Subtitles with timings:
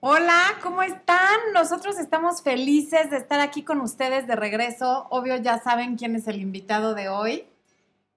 [0.00, 1.38] Hola, ¿cómo están?
[1.52, 5.08] Nosotros estamos felices de estar aquí con ustedes de regreso.
[5.10, 7.46] Obvio ya saben quién es el invitado de hoy.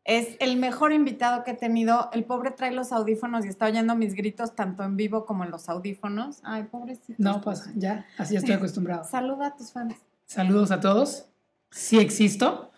[0.03, 2.11] Es el mejor invitado que he tenido.
[2.13, 5.49] El pobre trae los audífonos y está oyendo mis gritos tanto en vivo como en
[5.49, 6.37] los audífonos.
[6.43, 7.15] Ay, pobrecito.
[7.17, 9.03] No pasa, ya, así estoy acostumbrado.
[9.03, 9.95] Saluda a tus fans.
[10.27, 11.25] Saludos a todos.
[11.71, 12.71] Sí existo.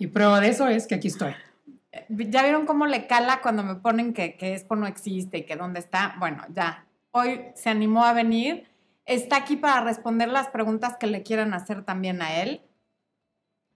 [0.00, 1.34] Y prueba de eso es que aquí estoy.
[2.08, 5.54] ¿Ya vieron cómo le cala cuando me ponen que, que Expo no existe y que
[5.54, 6.16] dónde está?
[6.18, 6.84] Bueno, ya.
[7.12, 8.66] Hoy se animó a venir.
[9.04, 12.62] Está aquí para responder las preguntas que le quieran hacer también a él.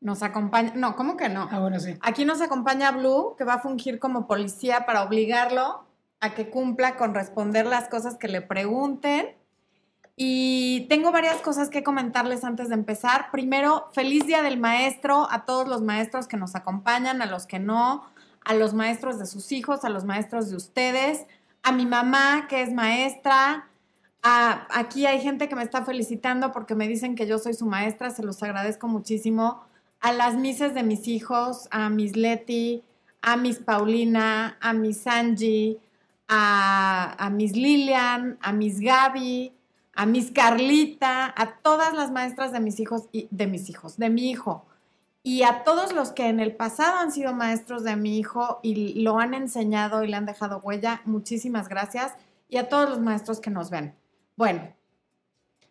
[0.01, 0.73] Nos acompaña.
[0.75, 1.47] No, ¿cómo que no?
[1.51, 1.97] Ah, bueno, sí.
[2.01, 5.85] Aquí nos acompaña Blue, que va a fungir como policía para obligarlo
[6.21, 9.37] a que cumpla con responder las cosas que le pregunten.
[10.16, 13.30] Y tengo varias cosas que comentarles antes de empezar.
[13.30, 17.59] Primero, feliz día del maestro a todos los maestros que nos acompañan, a los que
[17.59, 18.07] no,
[18.43, 21.27] a los maestros de sus hijos, a los maestros de ustedes,
[21.66, 23.69] a mi mamá que es maestra.
[24.23, 27.66] A, aquí hay gente que me está felicitando porque me dicen que yo soy su
[27.66, 29.65] maestra, se los agradezco muchísimo.
[29.99, 32.85] A las mises de mis hijos, a mis Leti,
[33.21, 35.80] a mis Paulina, a mis Angie,
[36.29, 39.52] a, a mis Lilian, a mis Gaby,
[39.93, 44.09] a mis Carlita, a todas las maestras de mis hijos y de mis hijos, de
[44.09, 44.65] mi hijo.
[45.27, 49.02] Y a todos los que en el pasado han sido maestros de mi hijo y
[49.02, 52.13] lo han enseñado y le han dejado huella, muchísimas gracias.
[52.49, 53.93] Y a todos los maestros que nos ven.
[54.37, 54.73] Bueno,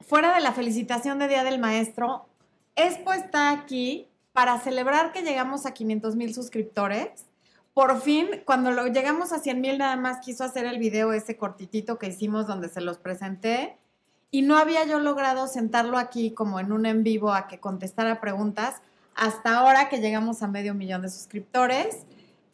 [0.02, 2.26] fuera de la felicitación de Día del Maestro,
[2.76, 7.26] Expo está aquí para celebrar que llegamos a 500 mil suscriptores.
[7.74, 11.38] Por fin, cuando lo llegamos a 100 mil, nada más quiso hacer el video ese
[11.38, 13.78] cortitito que hicimos donde se los presenté
[14.32, 18.20] y no había yo logrado sentarlo aquí como en un en vivo a que contestara
[18.20, 18.82] preguntas
[19.16, 22.06] hasta ahora que llegamos a medio millón de suscriptores.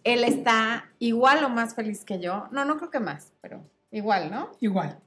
[0.03, 2.47] Él está igual o más feliz que yo.
[2.51, 4.51] No, no creo que más, pero igual, ¿no?
[4.59, 4.99] Igual.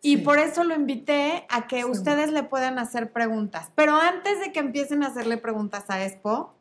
[0.00, 0.22] Y Sí.
[0.22, 1.84] por eso lo invité a que Sí.
[1.84, 3.70] ustedes le puedan hacer preguntas.
[3.74, 6.54] Pero antes de que empiecen a hacerle preguntas a Expo,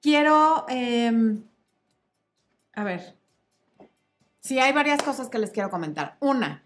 [0.00, 1.42] quiero, em,
[2.72, 3.16] a ver,
[4.40, 6.16] sí, hay varias cosas que les quiero comentar.
[6.20, 6.62] Una,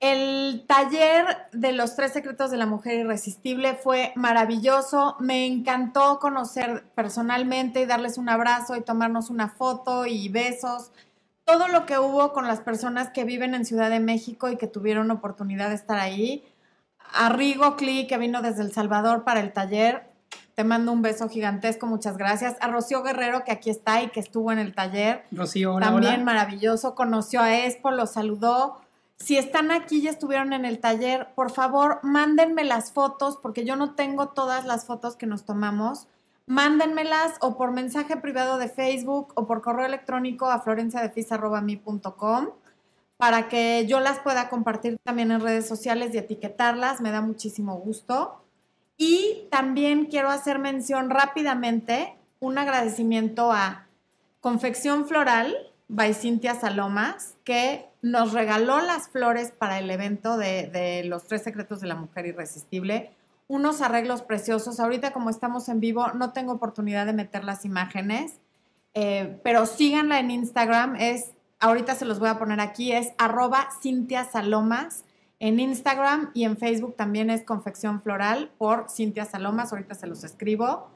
[0.00, 5.16] el taller de los tres secretos de la mujer irresistible fue maravilloso.
[5.20, 10.90] Me encantó conocer personalmente y darles un abrazo y tomarnos una foto y besos.
[11.44, 14.66] Todo lo que hubo con las personas que viven en Ciudad de México y que
[14.66, 16.44] tuvieron oportunidad de estar ahí.
[17.12, 20.08] A Rigo Cli, que vino desde El Salvador para el taller.
[20.54, 22.56] Te mando un beso gigantesco, muchas gracias.
[22.60, 25.24] A Rocío Guerrero, que aquí está y que estuvo en el taller.
[25.30, 26.24] Rocío, hola, También hola.
[26.24, 28.80] maravilloso, conoció a Expo, lo saludó.
[29.20, 33.76] Si están aquí y estuvieron en el taller, por favor, mándenme las fotos, porque yo
[33.76, 36.08] no tengo todas las fotos que nos tomamos.
[36.46, 42.48] Mándenmelas o por mensaje privado de Facebook o por correo electrónico a florenciadefis.com
[43.18, 47.02] para que yo las pueda compartir también en redes sociales y etiquetarlas.
[47.02, 48.42] Me da muchísimo gusto.
[48.96, 53.86] Y también quiero hacer mención rápidamente, un agradecimiento a
[54.40, 61.02] Confección Floral by Cintia Salomas, que nos regaló las flores para el evento de, de
[61.04, 63.10] Los Tres Secretos de la Mujer Irresistible.
[63.48, 64.78] Unos arreglos preciosos.
[64.78, 68.38] Ahorita como estamos en vivo, no tengo oportunidad de meter las imágenes,
[68.94, 70.94] eh, pero síganla en Instagram.
[70.94, 75.04] Es, ahorita se los voy a poner aquí, es arroba Cintia Salomas.
[75.40, 79.72] En Instagram y en Facebook también es Confección Floral por Cintia Salomas.
[79.72, 80.88] Ahorita se los escribo.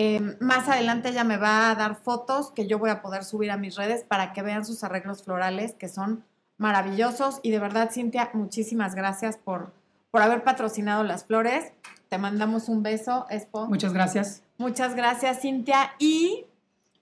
[0.00, 3.50] Eh, más adelante ella me va a dar fotos que yo voy a poder subir
[3.50, 6.24] a mis redes para que vean sus arreglos florales que son
[6.56, 7.40] maravillosos.
[7.42, 9.72] Y de verdad, Cintia, muchísimas gracias por,
[10.12, 11.72] por haber patrocinado las flores.
[12.08, 13.66] Te mandamos un beso, Expo.
[13.66, 14.44] Muchas gracias.
[14.56, 15.92] Muchas gracias, Cintia.
[15.98, 16.46] Y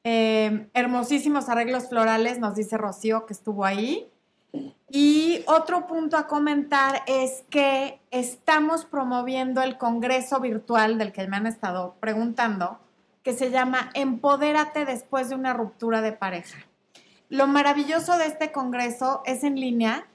[0.03, 4.09] eh, hermosísimos arreglos florales, nos dice Rocío que estuvo ahí.
[4.89, 11.37] Y otro punto a comentar es que estamos promoviendo el congreso virtual del que me
[11.37, 12.79] han estado preguntando,
[13.27, 16.59] que se llama Empodérate después de una ruptura de pareja.
[17.29, 20.07] Lo maravilloso de este congreso es en línea,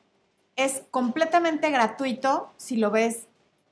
[0.56, 3.28] es completamente gratuito si lo ves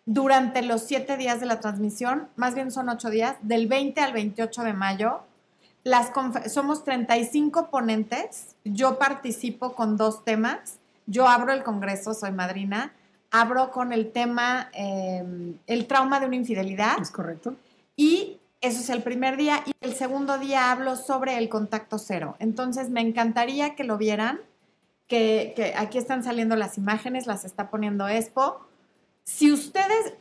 [0.06, 4.12] durante los siete días de la transmisión, más bien son ocho días, del 20 al
[4.12, 5.22] 28 de mayo.
[5.86, 6.12] Las
[6.52, 12.92] somos 35 ponentes, yo participo con dos temas, yo abro el congreso, soy madrina,
[13.32, 15.24] abro con el tema eh,
[15.66, 17.56] el trauma de una infidelidad ¿Es correcto?
[17.96, 22.36] y eso es el primer día y el segundo día hablo sobre el contacto cero.
[22.40, 24.42] Entonces me encantaría que lo vieran,
[25.08, 28.66] que, aquí están saliendo las imágenes, las está poniendo Expo.
[29.24, 30.14] Si ustedes,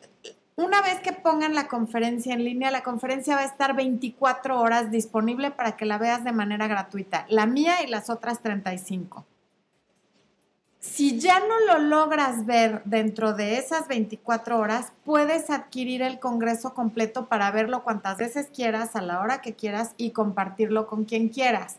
[0.57, 4.91] una vez que pongan la conferencia en línea, la conferencia va a estar 24 horas
[4.91, 9.27] disponible para que la veas de manera gratuita, la mía y las otras 35.
[10.91, 16.73] Si ya no lo logras ver dentro de esas 24 horas, puedes adquirir el Congreso
[16.73, 21.29] completo para verlo cuantas veces quieras, a la hora que quieras y compartirlo con quien
[21.29, 21.77] quieras.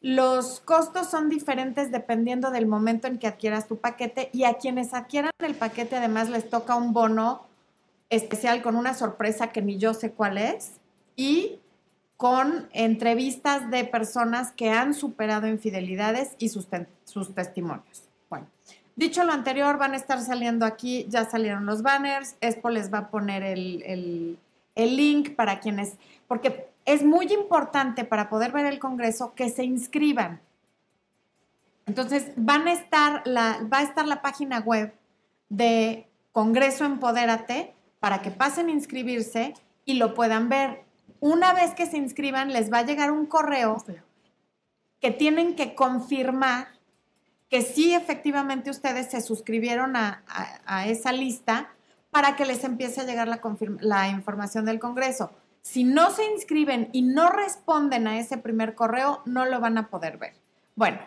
[0.00, 4.94] Los costos son diferentes dependiendo del momento en que adquieras tu paquete y a quienes
[4.94, 7.46] adquieran el paquete además les toca un bono
[8.08, 10.74] especial con una sorpresa que ni yo sé cuál es
[11.16, 11.58] y
[12.16, 16.68] con entrevistas de personas que han superado infidelidades y sus,
[17.04, 18.13] sus testimonios.
[18.34, 18.48] Bueno,
[18.96, 22.98] dicho lo anterior, van a estar saliendo aquí, ya salieron los banners, Expo les va
[22.98, 24.36] a poner el,
[24.74, 25.94] el link para quienes,
[26.26, 30.40] porque es muy importante para poder ver el Congreso que se inscriban.
[31.86, 34.92] Entonces, van a estar la, va a estar la página web
[35.48, 39.54] de Congreso Empodérate para que pasen a inscribirse
[39.84, 40.82] y lo puedan ver.
[41.20, 43.76] Una vez que se inscriban, les va a llegar un correo
[45.00, 46.73] que tienen que confirmar
[47.54, 50.24] que sí efectivamente ustedes se suscribieron a,
[50.88, 51.68] esa lista
[52.10, 53.40] para que les empiece a llegar la,
[53.78, 55.30] la información del Congreso.
[55.62, 59.86] Si no se inscriben y no responden a ese primer correo, no lo van a
[59.86, 60.32] poder ver.
[60.74, 60.98] Bueno,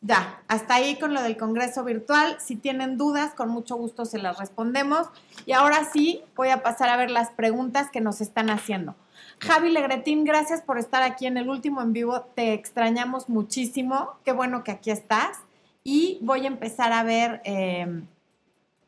[0.00, 2.38] ya, hasta ahí con lo del Congreso virtual.
[2.40, 5.06] Si tienen dudas, con mucho gusto se las respondemos.
[5.46, 8.96] Y ahora sí, voy a pasar a ver las preguntas que nos están haciendo.
[9.38, 12.22] Javi Legretín, gracias por estar aquí en el último en vivo.
[12.34, 14.14] Te extrañamos muchísimo.
[14.24, 15.43] Qué bueno que aquí estás.
[15.84, 17.86] Y voy a empezar a ver eh,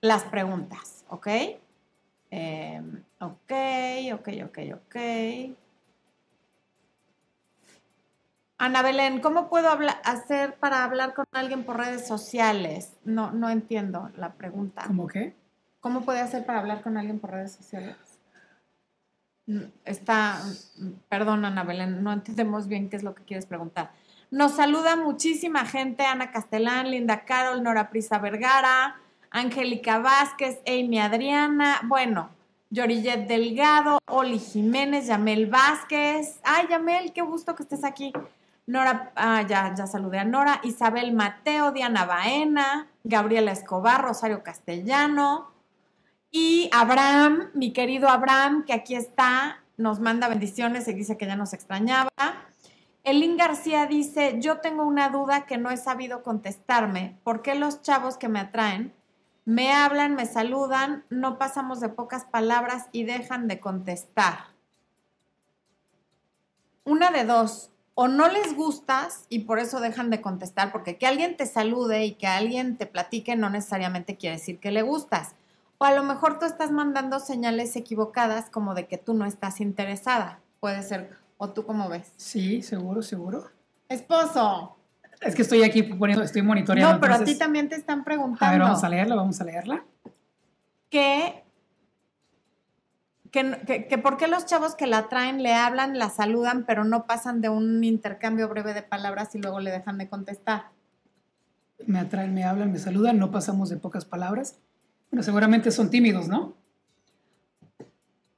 [0.01, 1.27] las preguntas, ¿ok?
[2.31, 2.83] Eh,
[3.21, 3.53] ok,
[4.15, 4.97] ok, ok, ok.
[8.59, 9.69] Ana Belén, ¿cómo puedo
[10.05, 12.97] hacer para hablar con alguien por redes sociales?
[13.05, 14.85] No, no entiendo la pregunta.
[14.87, 15.37] ¿Cómo qué?
[15.81, 17.97] ¿Cómo puede hacer para hablar con alguien por redes sociales?
[19.47, 20.41] Mm, está,
[20.79, 23.91] mm, perdón Ana Belén, no entendemos bien qué es lo que quieres preguntar.
[24.31, 28.97] Nos saluda muchísima gente, Ana Castellán, Linda Carol, Nora Prisa Vergara,
[29.31, 32.31] Angélica Vázquez, Amy Adriana, bueno,
[32.71, 36.41] Yorillet Delgado, Oli Jiménez, Yamel Vázquez.
[36.43, 38.13] Ay, Yamel, qué gusto que estés aquí.
[38.67, 45.53] Nora, ah, ya, ya saludé a Nora, Isabel Mateo, Diana Baena, Gabriela Escobar, Rosario Castellano
[46.33, 51.37] y Abraham, mi querido Abraham, que aquí está, nos manda bendiciones y dice que ya
[51.37, 52.11] nos extrañaba.
[53.07, 57.17] Elín García dice, yo tengo una duda que no he sabido contestarme.
[57.23, 58.93] ¿Por qué los chavos que me atraen
[59.45, 64.47] me hablan, me saludan, no pasamos de pocas palabras y dejan de contestar?
[66.83, 71.07] Una de dos, o no les gustas y por eso dejan de contestar, porque que
[71.07, 75.37] alguien te salude y que alguien te platique no necesariamente quiere decir que le gustas.
[75.79, 79.61] O a lo mejor tú estás mandando señales equivocadas como de que tú no estás
[79.61, 80.41] interesada.
[80.59, 82.13] Puede ser ¿O tú cómo ves?
[82.17, 83.51] Sí, seguro, seguro.
[83.89, 84.77] Esposo.
[85.21, 86.95] Es que estoy aquí poniendo, estoy monitoreando.
[86.95, 88.47] No, pero a ti también te están preguntando.
[88.47, 89.85] A ver, vamos a leerla, vamos a leerla.
[90.91, 91.45] Que,
[93.31, 97.07] que, que, por qué los chavos que la traen le hablan, la saludan, pero no
[97.07, 100.71] pasan de un intercambio breve de palabras y luego le dejan de contestar.
[101.87, 104.59] Me atraen, me hablan, me saludan, no pasamos de pocas palabras.
[105.11, 106.55] Bueno, seguramente son tímidos, ¿no?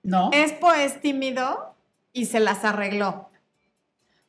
[0.03, 0.31] No.
[0.33, 1.68] ¿Espo es tímido?
[2.13, 3.31] Y se las arregló.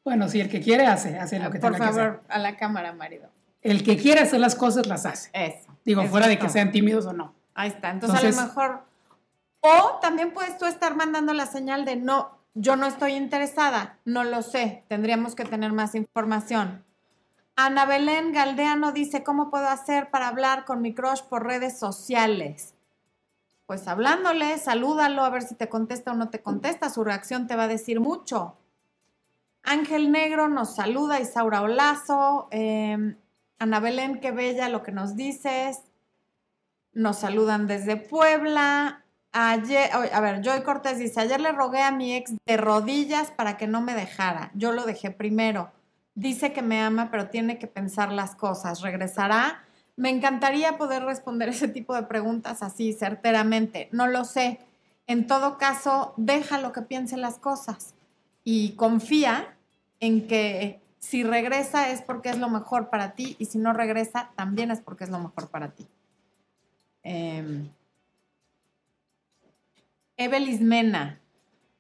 [0.04, 2.12] Bueno, si el que quiere hace, hace lo que Por tenga que hacer.
[2.12, 3.30] Por favor, a la cámara, marido.
[3.62, 5.30] El que quiere hacer las cosas las hace.
[5.34, 5.70] Eso.
[5.84, 7.34] Digo, fuera de que sean tímidos o no.
[7.54, 7.92] Ahí está.
[7.92, 8.83] Entonces, a lo mejor.
[9.62, 14.24] O también puedes tú estar mandando la señal de no, yo no estoy interesada, no
[14.24, 16.86] lo sé, tendríamos que tener más información.
[17.56, 22.74] Ana Belén Galdeano dice, ¿cómo puedo hacer para hablar con mi crush por redes sociales?
[23.69, 27.56] Pues hablándole, salúdalo a ver si te contesta o no te contesta, su reacción te
[27.56, 28.57] va a decir mucho.
[29.61, 33.16] Ángel Negro nos saluda, Isaura Olazo, eh,
[33.59, 35.83] Ana Belén, qué bella lo que nos dices.
[36.94, 39.06] Nos saludan desde Puebla.
[39.33, 43.56] Ayer, a ver, Joy Cortés dice, ayer le rogué a mi ex de rodillas para
[43.56, 44.49] que no me dejara.
[44.56, 45.71] Yo lo dejé primero.
[46.16, 48.81] Dice que me ama, pero tiene que pensar las cosas.
[48.81, 49.64] ¿Regresará?
[50.00, 53.90] Me encantaría poder responder ese tipo de preguntas así, certeramente.
[53.92, 54.60] No lo sé.
[55.08, 57.96] En todo caso, deja lo que piensen las cosas
[58.46, 59.58] y confía
[60.00, 64.32] en que si regresa es porque es lo mejor para ti y si no regresa
[64.38, 65.86] también es porque es lo mejor para ti.
[67.04, 67.70] Eh,
[70.62, 71.20] Mena,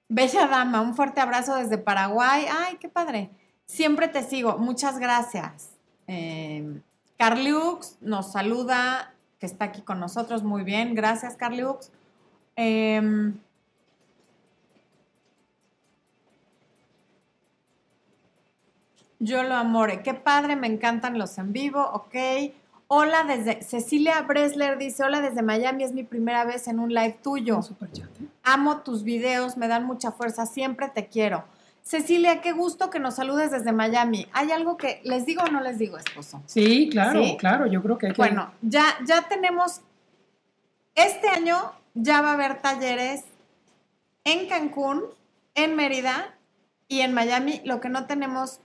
[0.09, 2.47] bella dama, un fuerte abrazo desde Paraguay.
[2.51, 3.29] Ay, qué padre.
[3.65, 4.57] Siempre te sigo.
[4.57, 5.69] Muchas gracias.
[6.05, 6.81] Em,
[7.19, 10.41] Carliux nos saluda, que está aquí con nosotros.
[10.43, 11.91] Muy bien, gracias Carliux.
[12.55, 13.37] Em,
[19.19, 20.01] yo lo amore.
[20.01, 22.15] Qué padre, me encantan los en vivo, ok.
[22.87, 27.19] Hola desde Cecilia Bresler dice, hola desde Miami, es mi primera vez en un live
[27.21, 27.59] tuyo.
[27.81, 28.27] ¿eh?
[28.43, 31.43] Amo tus videos, me dan mucha fuerza, siempre te quiero.
[31.89, 34.27] Cecilia, qué gusto que nos saludes desde Miami.
[34.31, 36.43] ¿Hay algo que les digo o no les digo, esposo?
[36.45, 37.35] Sí, claro, ¿Sí?
[37.39, 38.21] claro, yo creo que hay que...
[38.21, 39.81] Bueno, ya, ya tenemos,
[40.93, 43.23] este año ya va a haber talleres
[44.23, 45.03] en Cancún,
[45.55, 46.35] en Mérida
[46.87, 47.59] y en Miami.
[47.65, 48.59] Lo que no tenemos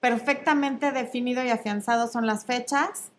[0.00, 3.12] perfectamente definido y afianzado son las fechas.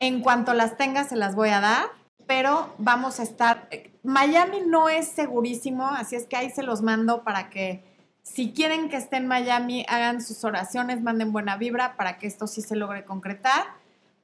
[0.00, 1.86] En cuanto las tenga, se las voy a dar,
[2.26, 3.70] pero vamos a estar...
[4.02, 7.90] Miami no es segurísimo, así es que ahí se los mando para que
[8.22, 12.46] si quieren que esté en Miami, hagan sus oraciones, manden buena vibra para que esto
[12.46, 13.64] sí se logre concretar.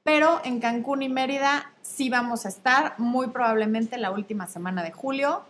[0.03, 4.91] Pero en Cancún y Mérida sí vamos a estar, muy probablemente la última semana de
[4.91, 5.43] julio.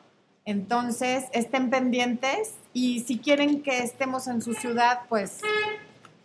[0.46, 5.42] Entonces, estén pendientes y si quieren que estemos en su ciudad, pues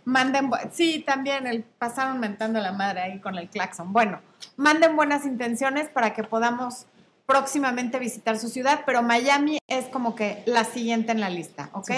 [0.04, 3.92] manden, sí, también el pasaron mentando la madre ahí con el claxon.
[3.92, 4.20] Bueno,
[4.56, 6.86] manden buenas intenciones para que podamos
[7.26, 11.90] próximamente visitar su ciudad, pero Miami es como que la siguiente en la lista, ¿ok?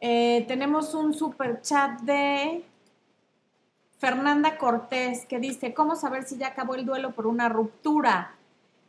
[0.00, 2.64] Eh, tenemos un super chat de
[3.98, 8.34] Fernanda Cortés que dice, ¿cómo saber si ya acabó el duelo por una ruptura?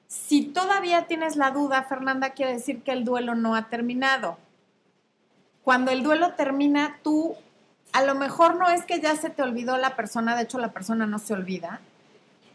[0.07, 4.37] Si todavía tienes la duda, Fernanda, quiere decir que el duelo no ha terminado.
[5.63, 7.35] Cuando el duelo termina, tú
[7.91, 10.73] a lo mejor no es que ya se te olvidó la persona, de hecho la
[10.73, 11.79] persona no se olvida,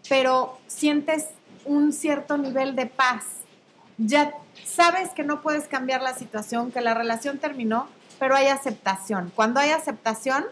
[0.09, 1.31] pero sientes
[1.71, 3.25] un cierto nivel de paz.
[3.97, 4.35] Ya
[4.65, 7.87] sabes que no puedes cambiar la situación, que la relación terminó,
[8.19, 9.31] pero hay aceptación.
[9.37, 10.45] Cuando hay aceptación,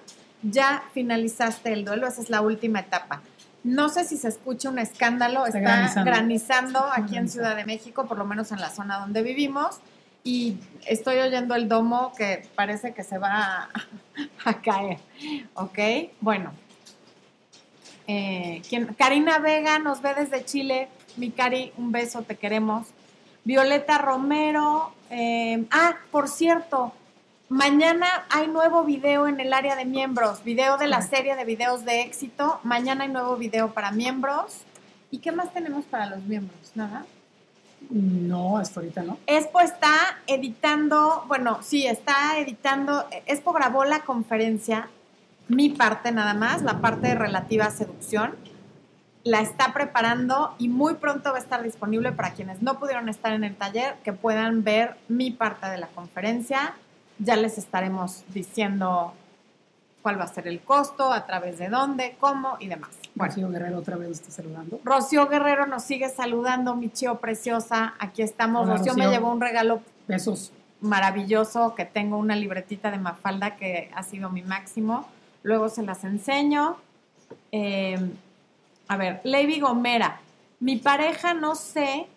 [0.42, 3.20] ya finalizaste el duelo, esa es la última etapa.
[3.64, 6.10] No sé si se escucha un escándalo, Está está, granizando.
[6.10, 7.28] granizando, aquí en.
[7.28, 9.80] Ciudad de México, por lo menos en la zona donde vivimos,
[10.22, 13.68] y estoy oyendo el domo que parece que se va a,
[14.44, 14.98] a caer,
[15.54, 15.78] ¿ok?
[16.20, 16.52] Bueno,
[18.06, 18.86] eh, ¿quién?
[18.94, 20.88] Karina Vega nos ve desde Chile.
[21.18, 22.86] Mi Cari, un beso, te queremos.
[23.44, 24.92] Violeta Romero.
[25.10, 26.92] eh, ah, por cierto,
[27.48, 31.84] mañana hay nuevo video en el área de miembros, video de la serie de videos
[31.84, 32.60] de éxito.
[32.62, 34.58] Mañana hay nuevo video para miembros.
[35.10, 36.70] ¿Y qué más tenemos para los miembros?
[36.76, 37.04] Nada.
[37.90, 39.18] No, hasta ahorita no.
[39.26, 44.88] Expo está editando, bueno, sí, está editando, Expo grabó la conferencia,
[45.48, 48.34] mi parte nada más, la parte relativa a seducción,
[49.28, 53.34] la está preparando y muy pronto va a estar disponible para quienes no pudieron estar
[53.34, 56.74] en el taller, que puedan ver mi parte de la conferencia.
[57.18, 59.12] Ya les estaremos diciendo
[60.00, 62.90] cuál va a ser el costo, a través de dónde, cómo y demás.
[63.14, 63.32] Bueno.
[63.34, 64.80] Rocío Guerrero otra vez está saludando.
[64.82, 67.94] Rocío Guerrero nos sigue saludando, mi chío preciosa.
[67.98, 68.66] Aquí estamos.
[68.66, 70.52] Hola, Rocío, me llevó un regalo Besos.
[70.80, 75.06] maravilloso que tengo una libretita de Mafalda que ha sido mi máximo.
[75.42, 76.76] Luego se las enseño.
[77.52, 77.98] Eh,
[78.88, 80.20] a ver, Lady Gomera.
[80.60, 82.08] Mi pareja no sé,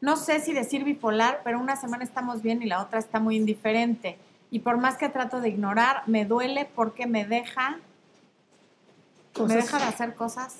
[0.00, 3.36] no sé si decir bipolar, pero una semana estamos bien y la otra está muy
[3.36, 4.18] indiferente.
[4.50, 7.78] Y por más que trato de ignorar, me duele porque me deja,
[9.38, 10.56] me deja de hacer cosas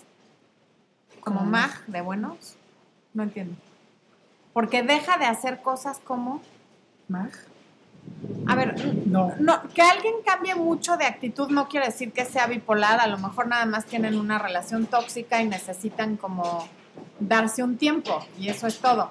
[1.21, 2.57] como Como mag de buenos.
[3.15, 3.57] No entiendo.
[4.53, 6.43] Porque deja de hacer cosas como
[7.09, 7.31] Mag.
[8.47, 8.75] A ver,
[9.07, 9.33] No.
[9.38, 13.19] no, que alguien cambie mucho de actitud no quiere decir que sea bipolar, a lo
[13.19, 16.67] mejor nada más tienen una relación tóxica y necesitan como
[17.21, 19.11] darse un tiempo y eso es todo.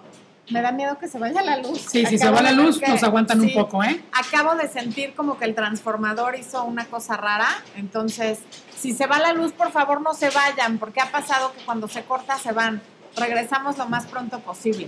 [0.50, 1.77] Me da miedo que se vaya la luz.
[1.89, 4.01] Sí, si se va la luz, que- nos aguantan un poco, ¿eh?
[4.13, 8.39] Acabo de sentir como que el transformador hizo una cosa rara, entonces
[8.77, 11.88] si se va la luz, por favor no se vayan, porque ha pasado que cuando
[11.89, 12.82] se corta se van.
[13.18, 14.88] Regresamos lo más pronto posible.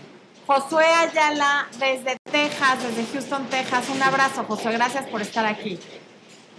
[0.49, 3.87] Josué Ayala desde Texas, desde Houston, Texas.
[3.89, 4.71] Un abrazo, Josué.
[4.71, 5.77] Gracias por estar aquí.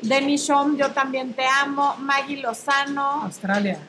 [0.01, 1.97] Denny Shom, yo también te amo.
[1.99, 3.25] Maggie Lozano.
[3.25, 3.81] Australia.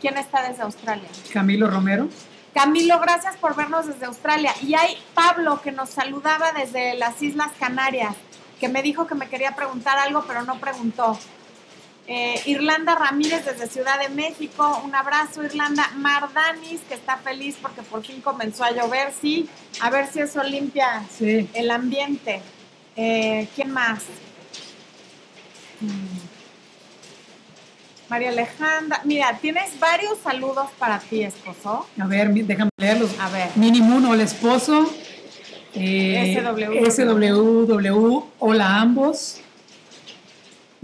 [0.00, 1.08] ¿Quién está desde Australia?
[1.32, 2.08] Camilo Romero.
[2.52, 4.52] Camilo, gracias por vernos desde Australia.
[4.60, 8.16] Y hay Pablo que nos saludaba desde las Islas Canarias,
[8.58, 11.16] que me dijo que me quería preguntar algo, pero no preguntó.
[12.06, 15.90] Eh, Irlanda Ramírez desde Ciudad de México, un abrazo Irlanda.
[15.96, 19.48] Mardanis, que está feliz porque por fin comenzó a llover, sí,
[19.80, 21.48] a ver si eso limpia Sí.
[21.54, 22.42] el ambiente.
[22.96, 24.02] Eh, ¿Quién más?
[25.80, 26.34] Mm.
[28.10, 31.86] María Alejandra, mira, tienes varios saludos para ti, esposo.
[31.98, 33.10] A ver, déjame leerlos.
[33.18, 33.48] A ver.
[33.56, 34.92] Minimuno, el esposo.
[35.74, 36.84] Eh, SWW.
[36.90, 39.40] SWW, hola a ambos.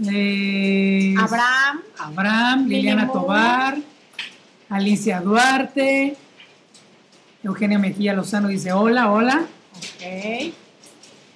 [0.09, 3.07] Eh, Abraham, Abraham, Liliana.
[3.11, 3.77] Tobar,
[4.69, 6.17] Alicia Duarte,
[7.43, 9.45] Eugenia Mejía Lozano dice hola, hola.
[9.75, 10.53] ok.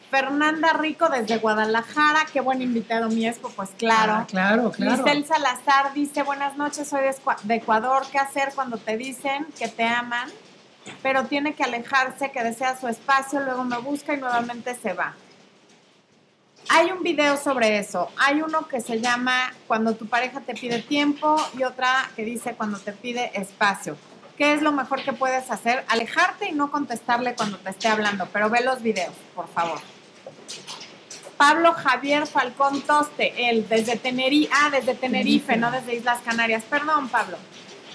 [0.09, 4.13] Fernanda Rico desde Guadalajara, qué buen invitado mi espo, pues claro.
[4.13, 5.03] Ah, claro, claro.
[5.03, 7.01] Giselle Salazar dice, buenas noches, soy
[7.43, 10.29] de Ecuador, ¿qué hacer cuando te dicen que te aman,
[11.03, 15.15] pero tiene que alejarse, que desea su espacio, luego me busca y nuevamente se va?
[16.69, 20.81] Hay un video sobre eso, hay uno que se llama Cuando tu pareja te pide
[20.81, 23.95] tiempo y otra que dice Cuando te pide espacio.
[24.37, 25.85] ¿Qué es lo mejor que puedes hacer?
[25.87, 29.79] Alejarte y no contestarle cuando te esté hablando, pero ve los videos, por favor.
[31.37, 36.63] Pablo Javier Falcón Toste, él desde Tenerife, ah, desde Tenerife, no desde Islas Canarias.
[36.69, 37.37] Perdón, Pablo.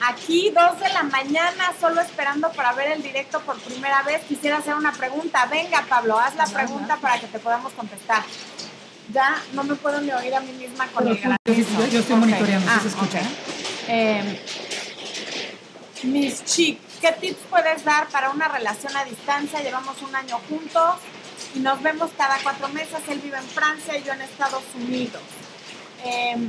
[0.03, 4.23] Aquí, dos de la mañana, solo esperando para ver el directo por primera vez.
[4.25, 5.45] Quisiera hacer una pregunta.
[5.47, 8.23] Venga, Pablo, haz la pregunta para que te podamos contestar.
[9.13, 11.79] Ya no me puedo ni oír a mí misma con el granizo.
[11.79, 13.19] yo, yo estoy monitoreando, Ah, ¿sí se escucha?
[13.19, 13.27] ok.
[13.89, 14.41] Eh,
[16.05, 19.61] Miss Chic, ¿qué tips puedes dar para una relación a distancia?
[19.61, 20.95] Llevamos un año juntos
[21.55, 23.01] y nos vemos cada cuatro meses.
[23.09, 25.21] Él vive en Francia y yo en Estados Unidos.
[26.05, 26.49] Eh,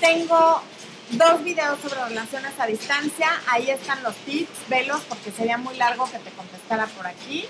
[0.00, 0.62] tengo
[1.12, 3.28] dos videos sobre relaciones a distancia.
[3.48, 7.46] Ahí están los tips, velos porque sería muy largo que te contestara por aquí.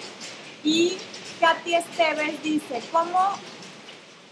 [0.65, 0.99] Y
[1.41, 3.19] Katy Esteves dice, ¿cómo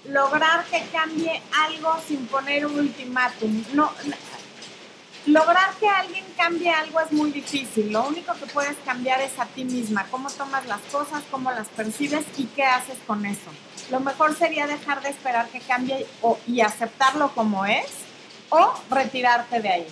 [0.05, 3.65] lograr que cambie algo sin poner un ultimátum?
[3.73, 3.93] No,
[5.27, 7.93] lograr que alguien cambie algo es muy difícil.
[7.93, 11.69] Lo único que puedes cambiar es a ti misma, cómo tomas las cosas, cómo las
[11.69, 13.51] percibes y qué haces con eso.
[13.91, 16.07] Lo mejor sería dejar de esperar que cambie
[16.47, 18.08] y aceptarlo como es
[18.51, 19.87] o retirarte de ahí.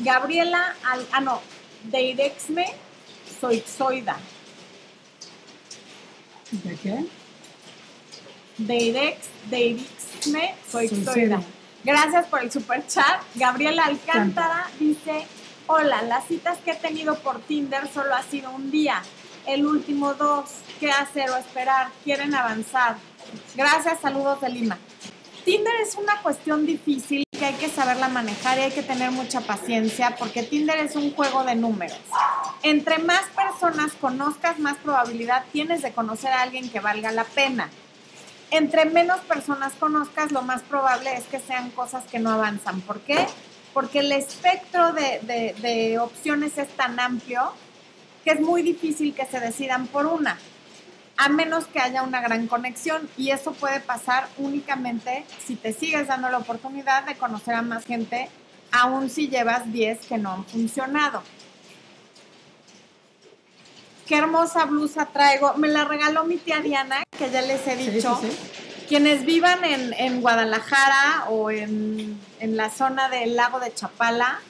[0.00, 1.40] Gabriela, Al- ah no,
[1.84, 2.66] Deirexme,
[3.40, 4.16] soy Zoida.
[6.50, 7.04] ¿De qué?
[8.58, 9.18] Deirex,
[9.50, 10.54] Deirexme.
[10.70, 11.42] Zoida.
[11.84, 13.22] Gracias por el super chat.
[13.34, 15.26] Gabriela Alcántara dice,
[15.66, 19.02] hola, las citas que he tenido por Tinder solo ha sido un día.
[19.46, 21.88] El último dos, ¿qué hacer o esperar?
[22.04, 22.96] Quieren avanzar.
[23.54, 24.78] Gracias, saludos de Lima.
[25.44, 29.40] Tinder es una cuestión difícil que hay que saberla manejar y hay que tener mucha
[29.40, 31.98] paciencia porque Tinder es un juego de números.
[32.62, 37.70] Entre más personas conozcas, más probabilidad tienes de conocer a alguien que valga la pena
[38.50, 42.80] entre menos personas conozcas, lo más probable es que sean cosas que no avanzan.
[42.80, 43.26] ¿Por qué?
[43.74, 47.52] Porque el espectro de, opciones es tan amplio
[48.24, 50.38] que es muy difícil que se decidan por una,
[51.18, 53.08] a menos que haya una gran conexión.
[53.18, 57.84] Y eso puede pasar únicamente si te sigues dando la oportunidad de conocer a más
[57.84, 58.28] gente,
[58.72, 61.22] aun si llevas 10 que no han funcionado.
[64.06, 65.54] Qué hermosa blusa traigo.
[65.54, 68.18] Me la regaló mi tía Diana, que ya les he Sí, dicho.
[68.22, 68.84] sí, sí.
[68.88, 74.40] Quienes vivan en, en Guadalajara o en, en la zona del lago de Chapala,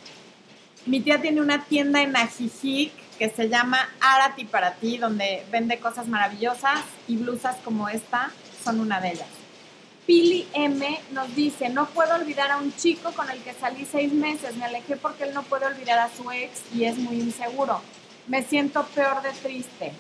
[0.87, 5.79] mi tía tiene una tienda en Ajijic que se llama Arati para ti, donde vende
[5.79, 8.31] cosas maravillosas y blusas como esta
[8.65, 9.29] son una de ellas.
[10.07, 14.13] Pili M nos dice, no puedo olvidar a un chico con el que salí seis
[14.13, 17.83] meses, me alejé porque él no puede olvidar a su ex y es muy inseguro.
[18.27, 19.93] Me siento peor de triste.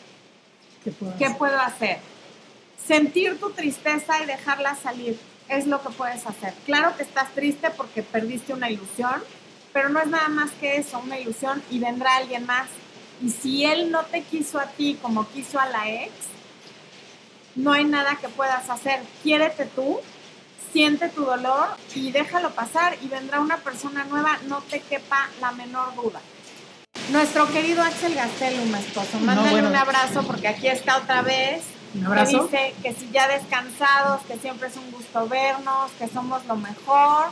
[0.82, 1.38] ¿Qué puedo ¿Qué hacer?
[1.38, 1.98] puedo hacer?
[2.86, 6.54] Sentir tu tristeza y dejarla salir es lo que puedes hacer.
[6.64, 9.22] Claro que estás triste porque perdiste una ilusión,
[9.72, 12.68] pero no es nada más que eso, una ilusión y vendrá alguien más.
[13.22, 16.12] Y si él no te quiso a ti como quiso a la ex,
[17.56, 19.00] no hay nada que puedas hacer.
[19.22, 19.98] Quiérete tú,
[20.72, 25.50] siente tu dolor y déjalo pasar y vendrá una persona nueva, no te quepa la
[25.52, 26.20] menor duda.
[27.10, 29.68] Nuestro querido Axel Gastelum, esposo, No, mándale bueno.
[29.70, 31.62] un abrazo porque aquí está otra vez.
[31.94, 32.42] Un Que abrazo.
[32.44, 37.26] dice que si ya descansados, que siempre es un gusto vernos, que somos lo mejor,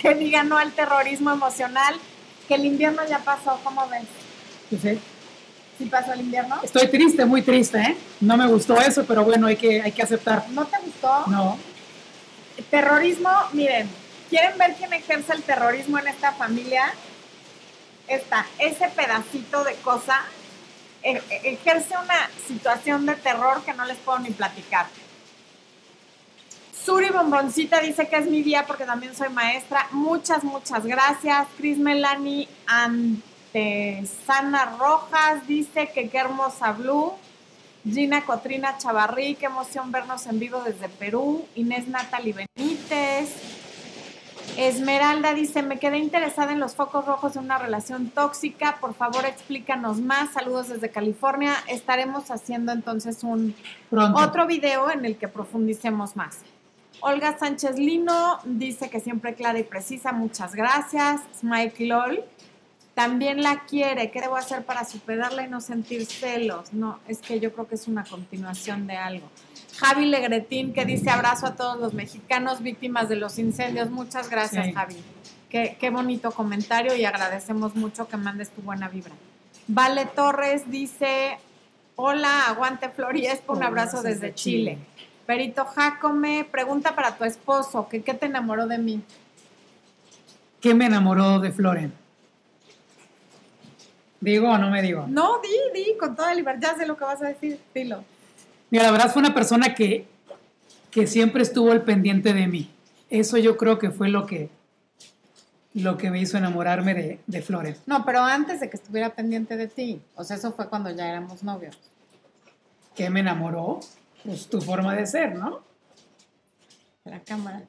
[0.00, 1.96] que diga no al terrorismo emocional,
[2.46, 4.04] que el invierno ya pasó, ¿cómo ves?
[4.70, 5.00] Sí, sí.
[5.78, 6.58] ¿Sí pasó el invierno?
[6.62, 7.96] Estoy triste, muy triste, ¿eh?
[8.20, 10.48] No me gustó eso, pero bueno, hay que, hay que aceptar.
[10.50, 11.24] ¿No te gustó?
[11.26, 11.58] No.
[12.70, 13.88] Terrorismo, miren,
[14.30, 16.84] ¿quieren ver quién ejerce el terrorismo en esta familia?
[18.08, 20.20] Esta, ese pedacito de cosa
[21.02, 24.86] e- e- ejerce una situación de terror que no les puedo ni platicar.
[26.84, 29.88] Suri Bomboncita dice que es mi día porque también soy maestra.
[29.90, 31.48] Muchas, muchas gracias.
[31.58, 32.48] Cris Melanie
[33.56, 37.12] Antesana Rojas dice que qué hermosa Blue.
[37.88, 41.46] Gina Cotrina Chavarrí, qué emoción vernos en vivo desde Perú.
[41.54, 43.34] Inés Natalie Benítez.
[44.58, 48.76] Esmeralda dice, me quedé interesada en los focos rojos de una relación tóxica.
[48.80, 50.32] Por favor, explícanos más.
[50.32, 51.54] Saludos desde California.
[51.66, 53.54] Estaremos haciendo entonces un
[53.88, 54.18] Pronto.
[54.18, 56.40] otro video en el que profundicemos más.
[57.00, 60.12] Olga Sánchez Lino dice que siempre clara y precisa.
[60.12, 61.22] Muchas gracias.
[61.38, 62.24] Smike LOL.
[62.96, 64.10] También la quiere.
[64.10, 66.72] ¿Qué debo hacer para superarla y no sentir celos?
[66.72, 69.28] No, es que yo creo que es una continuación de algo.
[69.76, 73.90] Javi Legretín que dice abrazo a todos los mexicanos víctimas de los incendios.
[73.90, 74.72] Muchas gracias, Sí.
[74.72, 74.96] Javi.
[75.50, 79.12] Qué, qué bonito comentario y agradecemos mucho que mandes tu buena vibra.
[79.68, 81.36] Vale Torres dice,
[81.96, 84.78] hola, aguante Floriespo, un abrazo desde Chile.
[85.26, 89.02] Perito Jacome, pregunta para tu esposo, que qué te enamoró de mí.
[90.62, 92.05] ¿Qué me enamoró de Floren?
[94.20, 95.06] ¿Digo o no me digo?
[95.08, 98.02] No, di, di, con toda libertad, ya sé lo que vas a decir, dilo.
[98.70, 100.06] Mira, la verdad fue una persona que,
[100.90, 102.70] que siempre estuvo al pendiente de mí.
[103.10, 104.50] Eso yo creo que fue lo que,
[105.74, 107.76] lo que me hizo enamorarme de, de Floren.
[107.86, 111.08] No, pero antes de que estuviera pendiente de ti, o sea, eso fue cuando ya
[111.08, 111.78] éramos novios.
[112.94, 113.80] ¿Qué me enamoró?
[114.24, 115.60] Pues tu forma de ser, ¿no?
[117.04, 117.62] La cámara.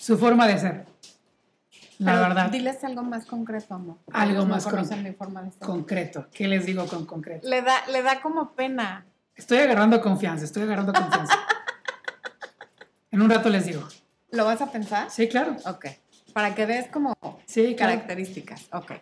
[0.00, 0.86] Su forma de ser.
[1.98, 3.96] La Pero verdad, Diles algo más concreto, amor.
[4.12, 4.86] Algo más con-
[5.58, 6.26] concreto.
[6.32, 7.48] ¿Qué les digo con concreto?
[7.48, 9.06] Le da, le da como pena.
[9.34, 11.34] Estoy agarrando confianza, estoy agarrando confianza.
[13.10, 13.86] en un rato les digo.
[14.30, 15.10] ¿Lo vas a pensar?
[15.10, 15.56] Sí, claro.
[15.66, 15.86] Ok.
[16.32, 17.14] Para que des como
[17.46, 17.92] Sí, claro.
[17.92, 18.68] características.
[18.72, 18.92] Ok.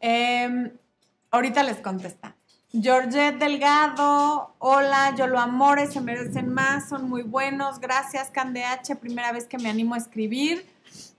[0.00, 0.70] Em,
[1.30, 2.36] ahorita les contesta.
[2.72, 7.78] Georgette Delgado, hola, yo lo amores, se merecen más, son muy buenos.
[7.80, 8.64] Gracias, Cande
[9.00, 10.66] primera vez que me animo a escribir.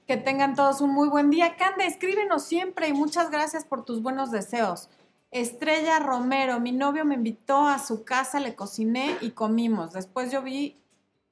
[0.08, 1.56] Que tengan todos un muy buen día.
[1.56, 4.90] Cande, escríbenos siempre y muchas gracias por tus buenos deseos.
[5.32, 9.94] Estrella Romero, mi novio me invitó a su casa, le cociné y comimos.
[9.94, 10.80] Después yo vi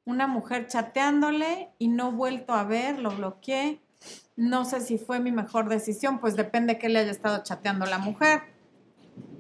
[0.06, 3.80] una mujer chateándole y no vuelto a ver, lo bloqueé.
[4.36, 8.00] No sé si fue mi mejor decisión, pues depende que le haya estado chateando la
[8.00, 8.42] mujer.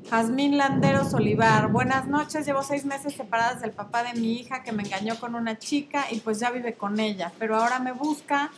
[0.09, 4.71] Jazmín Landeros Olivar, buenas noches, llevo seis meses separadas del papá de mi hija que
[4.71, 8.51] me engañó con una chica y pues ya vive con ella, pero ahora me busca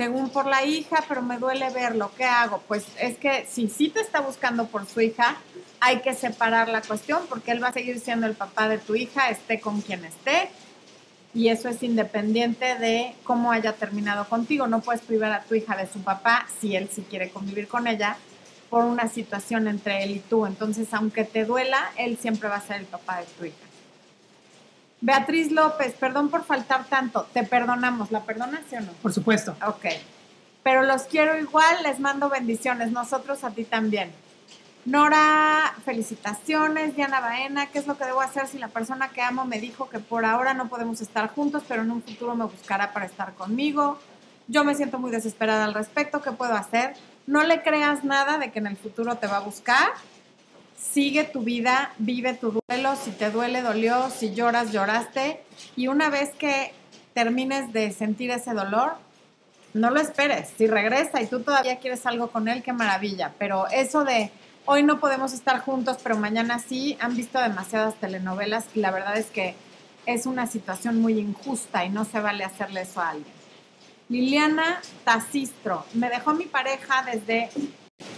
[0.00, 2.62] según por la hija, pero me duele verlo, ¿qué hago?
[2.66, 5.36] Pues es que si sí te está buscando por su hija,
[5.78, 8.94] hay que separar la cuestión porque él va a seguir siendo el papá de tu
[8.94, 10.48] hija, esté con quien esté,
[11.34, 14.66] y eso es independiente de cómo haya terminado contigo.
[14.66, 17.86] No puedes privar a tu hija de su papá si él sí quiere convivir con
[17.86, 18.16] ella
[18.70, 20.46] por una situación entre él y tú.
[20.46, 23.69] Entonces, aunque te duela, él siempre va a ser el papá de tu hija.
[25.00, 27.26] Beatriz López, perdón por faltar tanto.
[27.32, 28.10] Te perdonamos.
[28.10, 28.92] ¿La perdonas sí o no?
[29.02, 29.56] Por supuesto.
[29.66, 29.86] Ok.
[30.62, 32.90] Pero los quiero igual, les mando bendiciones.
[32.92, 34.12] Nosotros a ti también.
[34.84, 36.96] Nora, felicitaciones.
[36.96, 39.88] Diana Baena, ¿qué es lo que debo hacer si la persona que amo me dijo
[39.88, 43.34] que por ahora no podemos estar juntos, pero en un futuro me buscará para estar
[43.34, 43.98] conmigo?
[44.48, 46.20] Yo me siento muy desesperada al respecto.
[46.20, 46.94] ¿Qué puedo hacer?
[47.26, 49.92] No le creas nada de que en el futuro te va a buscar.
[50.80, 52.96] Sigue tu vida, vive tu duelo.
[52.96, 54.10] Si te duele, dolió.
[54.10, 55.42] Si lloras, lloraste.
[55.76, 56.72] Y una vez que
[57.12, 58.94] termines de sentir ese dolor,
[59.74, 60.48] no lo esperes.
[60.56, 63.34] Si regresa y tú todavía quieres algo con él, qué maravilla.
[63.38, 64.30] Pero eso de
[64.64, 69.16] hoy no podemos estar juntos, pero mañana sí, han visto demasiadas telenovelas y la verdad
[69.16, 69.54] es que
[70.06, 73.34] es una situación muy injusta y no se vale hacerle eso a alguien.
[74.08, 77.50] Liliana Tacistro, me dejó mi pareja desde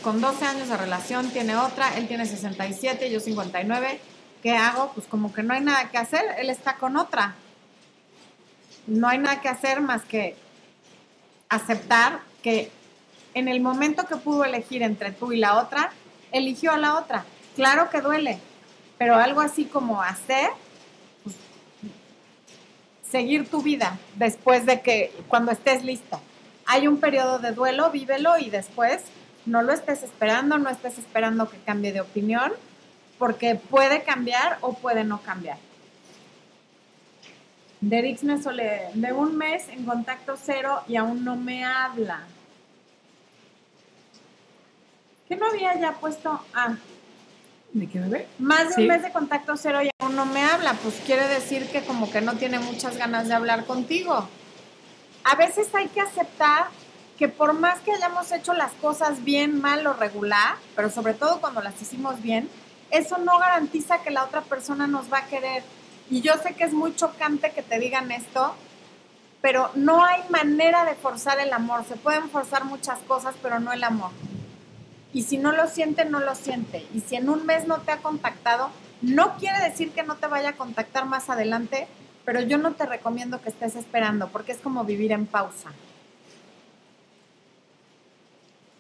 [0.03, 4.01] con 12 años de relación, tiene otra, él tiene 67, yo 59.
[4.43, 4.93] ¿Qué hago?
[4.95, 7.35] Pues como que no hay nada que hacer, él está con otra.
[8.87, 10.37] No hay nada que hacer más que
[11.49, 12.71] aceptar que
[13.35, 15.93] en el momento que pudo elegir entre tú y la otra,
[16.33, 17.25] eligió a la otra.
[17.55, 18.39] Claro que duele,
[18.99, 20.51] pero algo así como hacer,
[21.23, 21.37] pues,
[23.09, 26.21] seguir tu vida después de que, cuando estés lista.
[26.67, 29.03] Hay un periodo de duelo, vívelo y después
[29.47, 32.53] no lo estés esperando, no estés esperando que cambie de opinión,
[33.19, 35.59] porque puede cambiar o puede no cambiar.
[37.81, 42.21] Derix Sole, de un mes en contacto cero y aún no me habla.
[45.29, 46.41] ¿Qué no había ya puesto?
[46.55, 46.77] Ah,
[47.73, 48.29] ¿De qué bebé?
[48.39, 48.83] más de Sí.
[48.83, 50.75] un mes de contacto cero y aún no me habla.
[50.75, 54.29] Pues quiere decir que como que no tiene muchas ganas de hablar contigo.
[55.25, 56.67] A veces hay que aceptar
[57.23, 61.41] que por más que hayamos hecho las cosas bien, mal o regular, pero sobre todo
[61.41, 62.49] cuando las hicimos bien,
[62.91, 65.63] eso no garantiza que la otra persona nos va a querer.
[66.11, 68.57] Y yo sé que es muy chocante que te digan esto,
[69.41, 71.85] pero no hay manera de forzar el amor.
[71.85, 74.11] Se pueden forzar muchas cosas, pero no el amor.
[75.13, 76.85] Y si no lo siente, no lo siente.
[76.93, 80.27] Y si en un mes no te ha contactado, no quiere decir que no te
[80.27, 81.87] vaya a contactar más adelante,
[82.25, 85.71] pero yo no te recomiendo que estés esperando, porque es como vivir en pausa.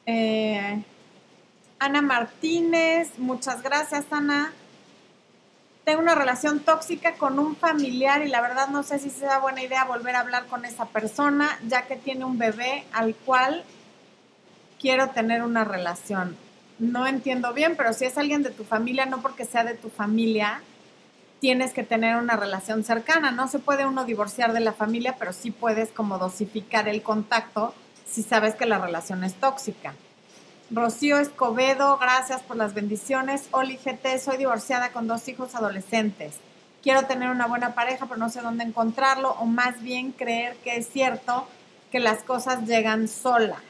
[0.06, 0.82] Eh,
[1.78, 4.52] Ana Martínez, muchas gracias, Ana.
[5.84, 9.62] Tengo una relación tóxica con un familiar y la verdad no sé si sea buena
[9.62, 13.64] idea volver a hablar con esa persona, ya que tiene un bebé al cual
[14.80, 16.36] quiero tener una relación.
[16.78, 19.88] no entiendo bien, pero si es alguien de tu familia, no porque sea de tu
[19.88, 20.62] familia,
[21.40, 23.30] tienes que tener una relación cercana.
[23.30, 27.74] No se puede uno divorciar de la familia, pero sí puedes como dosificar el contacto
[28.12, 29.94] si sabes que la relación es tóxica.
[30.70, 33.48] Rocío Escobedo, gracias por las bendiciones.
[33.50, 36.34] Oli GT, soy divorciada con dos hijos adolescentes.
[36.82, 40.76] Quiero tener una buena pareja, pero no sé dónde encontrarlo, o más bien creer que
[40.76, 41.46] es cierto
[41.90, 43.62] que las cosas llegan solas.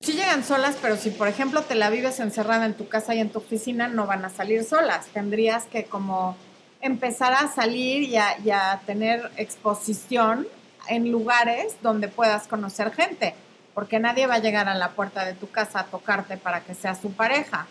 [0.00, 3.20] Sí llegan solas, pero si por ejemplo te la vives encerrada en tu casa y
[3.20, 5.06] en tu oficina, no van a salir solas.
[5.08, 6.36] Tendrías que como
[6.80, 10.46] empezar a salir y a, tener exposición
[10.88, 13.34] en lugares donde puedas conocer gente,
[13.74, 16.74] porque nadie va a llegar a la puerta de tu casa a tocarte para que
[16.74, 17.66] seas su pareja.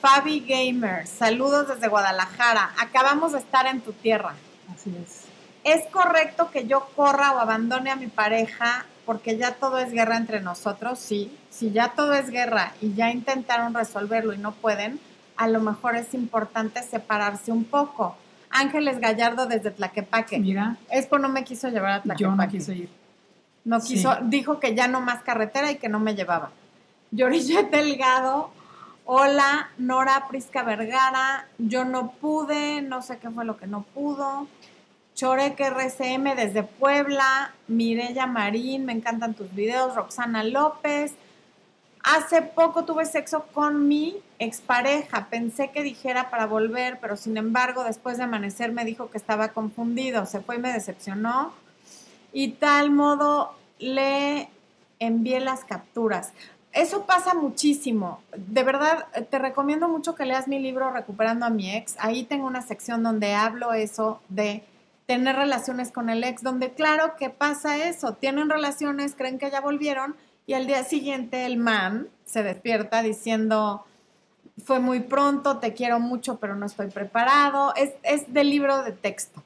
[0.00, 2.72] Fabi Gamer, saludos desde Guadalajara.
[2.78, 4.34] Acabamos de estar en tu tierra.
[4.72, 5.24] Así es.
[5.62, 10.16] ¿Es correcto que yo corra o abandone a mi pareja porque ya todo es guerra
[10.16, 10.98] entre nosotros?
[10.98, 11.36] Sí.
[11.50, 14.98] Si ya todo es guerra y ya intentaron resolverlo y no pueden,
[15.36, 18.16] a lo mejor es importante separarse un poco.
[18.50, 20.38] Ángeles Gallardo desde Tlaquepaque.
[20.38, 20.76] Mira.
[20.90, 22.22] Expo no me quiso llevar a Tlaquepaque.
[22.22, 22.88] Yo no quiso ir.
[23.64, 26.50] No quiso, dijo que ya no más carretera y que no me llevaba.
[27.10, 28.50] Yorillet Delgado,
[29.04, 34.48] hola, Nora Prisca Vergara, yo no pude, no sé qué fue lo que no pudo.
[35.14, 41.14] Chorek RCM desde Puebla, Mirella Marín, me encantan tus videos, Roxana López.
[42.02, 47.84] Hace poco tuve sexo con mi expareja, pensé que dijera para volver, pero sin embargo
[47.84, 51.52] después de amanecer me dijo que estaba confundido, se fue y me decepcionó.
[52.32, 54.48] Y tal modo le
[54.98, 56.32] envié las capturas.
[56.72, 58.22] Eso pasa muchísimo.
[58.36, 61.96] De verdad, te recomiendo mucho que leas mi libro Recuperando a mi ex.
[61.98, 64.64] Ahí tengo una sección donde hablo eso de
[65.06, 69.60] tener relaciones con el ex, donde claro que pasa eso, tienen relaciones, creen que ya
[69.60, 70.14] volvieron
[70.46, 73.84] y al día siguiente el man se despierta diciendo,
[74.64, 77.74] fue muy pronto, te quiero mucho, pero no estoy preparado.
[77.76, 79.42] Es, es del libro de texto.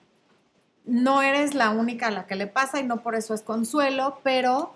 [0.84, 4.18] No eres la única a la que le pasa y no por eso es consuelo,
[4.22, 4.74] pero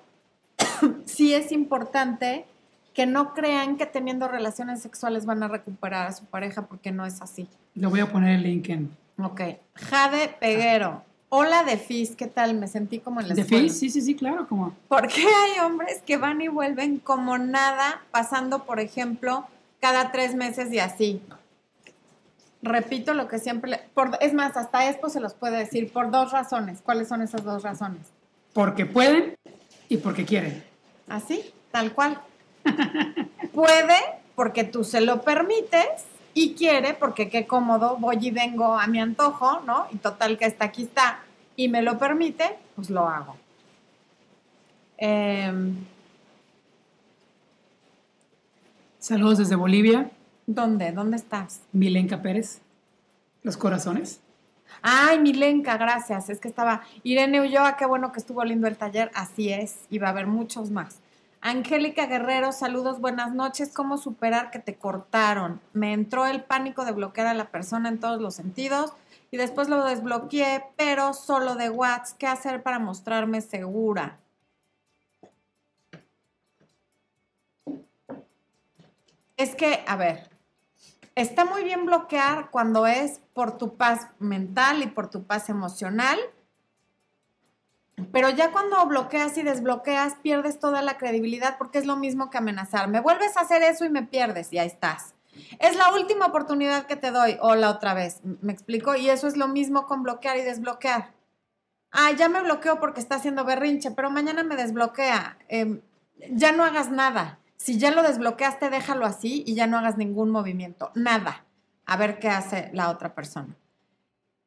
[1.05, 2.47] sí es importante
[2.95, 7.07] que no crean que teniendo relaciones sexuales van a recuperar a su pareja porque no
[7.07, 7.49] es así.
[7.75, 8.91] Le voy a poner el link en,
[9.23, 9.41] Ok.
[9.75, 11.03] Jade Peguero.
[11.29, 12.55] Hola de Fizz, ¿qué tal?
[12.55, 13.79] Me sentí como en la ¿De Fizz?
[13.79, 14.75] Sí, sí, sí, claro, como.
[14.89, 19.47] ¿Por qué hay hombres que van y vuelven como nada, pasando, por ejemplo,
[19.81, 21.23] cada tres meses y así?
[22.63, 23.89] Repito lo que siempre...
[23.95, 26.81] por, es más, hasta esto se los puede decir por dos razones.
[26.83, 28.09] ¿Cuáles son esas dos razones?
[28.53, 29.37] Porque pueden
[29.89, 30.65] y porque quieren.
[31.09, 32.21] Así, tal cual.
[33.55, 33.97] Puede
[34.35, 39.01] porque tú se lo permites y quiere, porque qué cómodo, voy y vengo a mi
[39.01, 39.87] antojo, ¿no?
[39.91, 41.21] Y total que está aquí está
[41.57, 43.37] y me lo permite, pues lo hago.
[44.97, 45.77] Em,
[49.09, 50.11] Saludos desde Bolivia.
[50.47, 50.93] ¿Dónde?
[50.93, 51.63] ¿Dónde estás?
[51.73, 52.61] Milenka Pérez.
[53.43, 54.21] Los corazones.
[54.83, 56.29] Ay, Milenka, gracias.
[56.29, 59.11] Es que estaba Irene Ulloa, qué bueno que estuvo lindo el taller.
[59.15, 60.99] Así es, y va a haber muchos más.
[61.41, 63.73] Angélica Guerrero, saludos, buenas noches.
[63.73, 65.63] ¿Cómo superar que te cortaron?
[65.73, 68.93] Me entró el pánico de bloquear a la persona en todos los sentidos
[69.31, 72.19] y después lo desbloqueé, pero solo de WhatsApp.
[72.19, 74.19] ¿Qué hacer para mostrarme segura?
[79.39, 80.29] Es que, a ver,
[81.15, 86.19] está muy bien bloquear cuando es por tu paz mental y por tu paz emocional
[88.13, 92.39] pero ya cuando bloqueas y desbloqueas, pierdes toda la credibilidad porque es lo mismo que
[92.39, 92.89] amenazar.
[92.89, 95.15] Me vuelves a hacer eso y me pierdes y ahí estás.
[95.59, 97.39] Es la última oportunidad que te doy.
[97.41, 98.21] Hola otra vez.
[98.41, 98.95] ¿Me explico?
[98.95, 101.13] Y eso es lo mismo con bloquear y desbloquear.
[101.91, 105.39] Ah, ya me bloqueo porque está haciendo berrinche, pero mañana me desbloquea.
[105.49, 105.81] Em,
[106.31, 107.39] ya no hagas nada.
[107.69, 110.91] Si ya lo desbloqueaste, déjalo así y ya no hagas ningún movimiento.
[110.95, 111.45] Nada.
[111.85, 113.59] A ver qué hace la otra persona.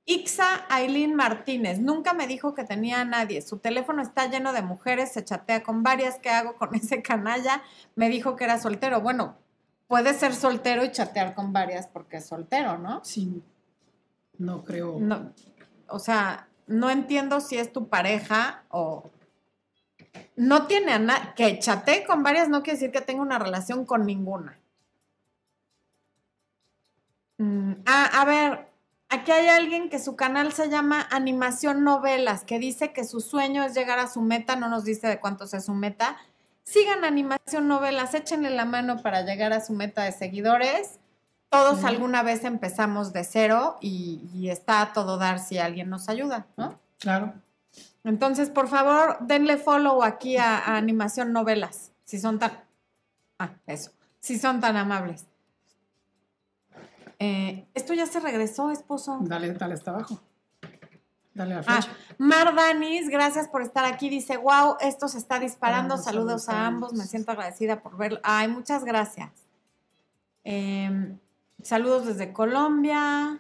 [0.06, 3.44] Ixa Aileen Martínez, nunca me dijo que tenía a nadie.
[3.44, 6.18] Su teléfono está lleno de mujeres, se chatea con varias.
[6.18, 7.62] ¿Qué hago con ese canalla?
[7.94, 9.02] Me dijo que era soltero.
[9.02, 9.36] Bueno,
[9.88, 13.06] puede ser soltero y chatear con varias porque es soltero, ¿no?
[13.06, 13.44] Sí.
[14.40, 14.98] No creo.
[15.00, 15.32] No,
[15.90, 19.12] o sea, no entiendo si es tu pareja o.
[20.36, 21.34] No tiene a nadie.
[21.36, 24.60] Que chatee con varias no quiere decir que tenga una relación con ninguna.
[27.38, 28.72] Mm, ah, a ver,
[29.14, 33.62] Aquí hay alguien que su canal se llama Animación Novelas, que dice que su sueño
[33.62, 36.16] es llegar a su meta, no nos dice de cuánto sea su meta.
[36.64, 40.98] Sigan Animación Novelas, échenle la mano para llegar a su meta de seguidores.
[41.50, 46.48] Todos alguna vez empezamos de cero y, está a todo dar si alguien nos ayuda,
[46.56, 46.80] ¿no?
[46.98, 47.34] Claro.
[48.04, 51.92] Entonces, por favor, denle follow aquí a, Animación Novelas.
[52.04, 52.52] Si son tan...
[53.38, 53.92] Ah, eso.
[54.20, 55.28] Si son tan amables.
[57.20, 59.20] Eh, esto ya se regresó, esposo.
[59.22, 60.20] Dale, dale hasta abajo.
[61.34, 61.98] Dale la Ah, flecha.
[62.18, 64.10] Mar Danis, gracias por estar aquí.
[64.10, 65.96] Dice, wow, esto se está disparando.
[65.96, 66.94] Ah, Saludos a ambos.
[66.94, 68.20] Me siento agradecida por verlo.
[68.24, 69.30] Ay, muchas gracias.
[70.44, 71.20] Em,
[71.62, 73.40] saludos desde Colombia.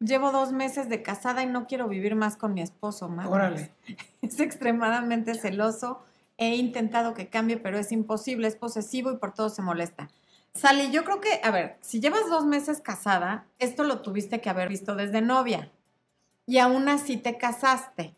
[0.00, 3.26] Llevo dos meses de casada y no quiero vivir más con mi esposo, Mar.
[3.26, 3.72] Órale.
[4.22, 6.02] Es extremadamente celoso.
[6.36, 8.46] He intentado que cambie, pero es imposible.
[8.46, 10.08] Es posesivo y por todo se molesta.
[10.54, 14.50] Sally, yo creo que, a ver, si llevas dos meses casada, esto lo tuviste que
[14.50, 15.72] haber visto desde novia.
[16.46, 18.14] Y aún así te casaste.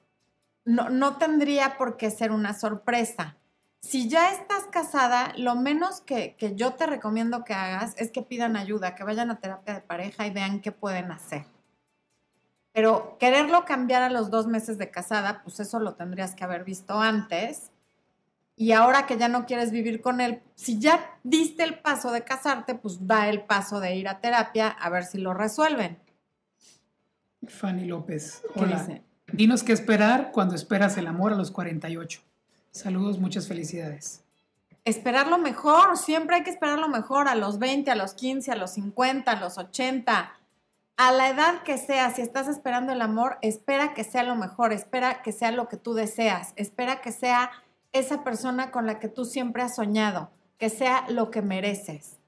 [0.64, 3.36] No, no tendría por qué ser una sorpresa.
[3.80, 8.22] Si ya estás casada, lo menos que, que yo te recomiendo que hagas es que
[8.22, 11.46] pidan ayuda, que vayan a terapia de pareja y vean qué pueden hacer.
[12.72, 16.64] Pero quererlo cambiar a los dos meses de casada, pues eso lo tendrías que haber
[16.64, 17.70] visto antes.
[18.56, 22.24] Y ahora que ya no quieres vivir con él, si ya diste el paso de
[22.24, 25.98] casarte, pues da el paso de ir a terapia a ver si lo resuelven.
[27.48, 28.42] Fanny López.
[28.54, 28.78] ¿Qué Hola.
[28.78, 29.02] dice?
[29.33, 32.20] Dinos qué esperar cuando esperas el amor a los 48.
[32.70, 34.22] Saludos, muchas felicidades.
[34.85, 38.52] Esperar lo mejor, siempre hay que esperar lo mejor a los 20, a los 15,
[38.52, 40.33] a los 50, a los 80.
[41.02, 44.74] A la edad que sea, si estás esperando el amor, espera que sea lo mejor,
[44.74, 47.50] espera que sea lo que tú deseas, espera que sea
[47.92, 52.18] esa persona con la que tú siempre has soñado, que sea lo que mereces.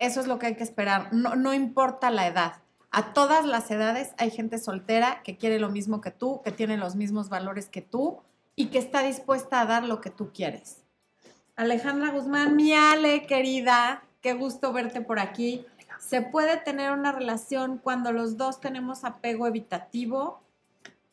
[0.00, 2.54] Eso es lo que hay que esperar, no, no importa la edad.
[2.90, 6.76] A todas las edades hay gente soltera que quiere lo mismo que tú, que tiene
[6.76, 8.18] los mismos valores que tú
[8.56, 10.78] y que está dispuesta a dar lo que tú quieres.
[11.54, 15.64] Alejandra Guzmán, mi Ale, querida, qué gusto verte por aquí.
[16.06, 20.42] ¿Se puede tener una relación cuando los dos tenemos apego evitativo?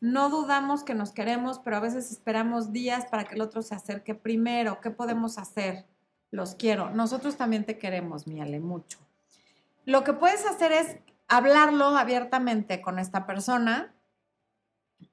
[0.01, 3.73] No dudamos que nos queremos, pero a veces esperamos días para que el otro se
[3.73, 4.81] acerque primero.
[4.81, 5.85] ¿Qué podemos hacer?
[6.29, 6.89] Los quiero.
[6.89, 8.99] Nosotros también te queremos, mi Ale, mucho.
[9.85, 10.97] Lo que puedes hacer es
[11.29, 13.93] hablarlo abiertamente con esta persona,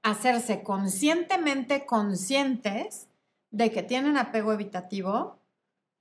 [0.03, 3.07] hacerse conscientemente conscientes
[3.53, 5.39] de que tienen apego evitativo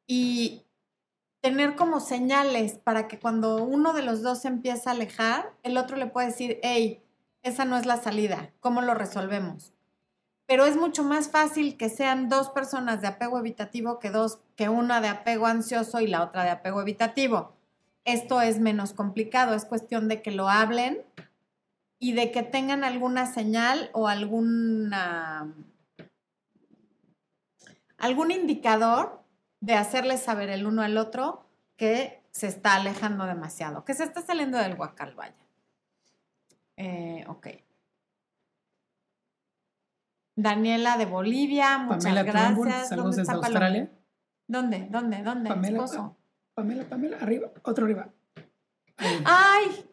[0.07, 0.66] y
[1.41, 5.77] tener como señales para que cuando uno de los dos se empieza a alejar, el
[5.77, 7.01] otro le puede decir, hey,
[7.43, 9.73] esa no es la salida, ¿cómo lo resolvemos?
[10.45, 14.69] Pero es mucho más fácil que sean dos personas de apego evitativo que dos, que
[14.69, 17.53] una de apego ansioso y la otra de apego evitativo.
[18.05, 21.03] Esto es menos complicado, es cuestión de que lo hablen
[21.99, 25.53] y de que tengan alguna señal o alguna
[27.97, 29.21] algún indicador
[29.59, 34.21] de hacerles saber el uno al otro que se está alejando demasiado, que se está
[34.21, 35.35] saliendo del guacal, vaya.
[36.75, 37.47] Eh, ok.
[40.35, 42.89] Daniela de Bolivia, muchas Pamela gracias.
[42.89, 43.33] saludos ¿Dónde desde?
[43.33, 43.91] Australia.
[44.47, 44.87] ¿Dónde?
[44.89, 45.23] ¿Dónde?
[45.23, 45.49] ¿Dónde?
[45.49, 46.15] Pamela, esposo?
[46.53, 48.09] Pamela, Pamela, arriba, otro arriba.
[48.97, 49.23] Ahí.
[49.25, 49.89] ¡Ay!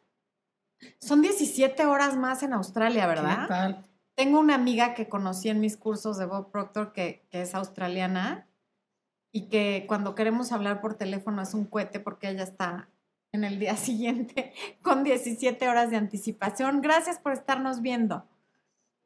[1.00, 3.48] Son 17 horas más en Australia, ¿Qué ¿verdad?
[3.48, 3.86] tal?
[4.14, 8.46] Tengo una amiga que conocí en mis cursos de Bob Proctor que, que es australiana
[9.34, 12.88] y que cuando queremos hablar por teléfono es un cohete porque ella está
[13.32, 16.80] en el día siguiente con 17 horas de anticipación.
[16.80, 18.28] Gracias por estarnos viendo.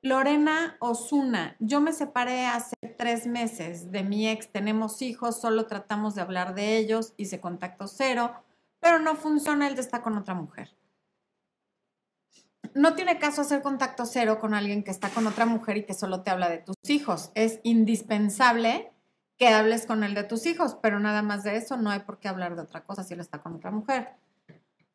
[0.03, 6.15] Lorena Osuna, yo me separé hace tres meses de mi ex, tenemos hijos, solo tratamos
[6.15, 8.33] de hablar de ellos, hice contacto cero,
[8.81, 10.77] pero no funciona, él está con otra mujer
[12.75, 15.95] no tiene caso hacer contacto cero con alguien que está con otra mujer y que
[15.95, 17.33] solo te habla de tus hijos.
[17.35, 18.93] Es indispensable
[19.39, 22.19] que hables con él de tus hijos, pero nada más de eso, no hay por
[22.19, 24.11] qué hablar de otra cosa si él está con otra mujer.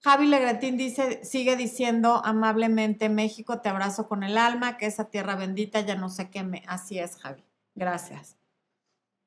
[0.04, 5.36] Javi Legretín dice, sigue diciendo amablemente, México, te abrazo con el alma, que esa tierra
[5.36, 6.62] bendita ya no sé qué me...
[6.68, 7.42] Así es, Javi.
[7.74, 8.36] Gracias.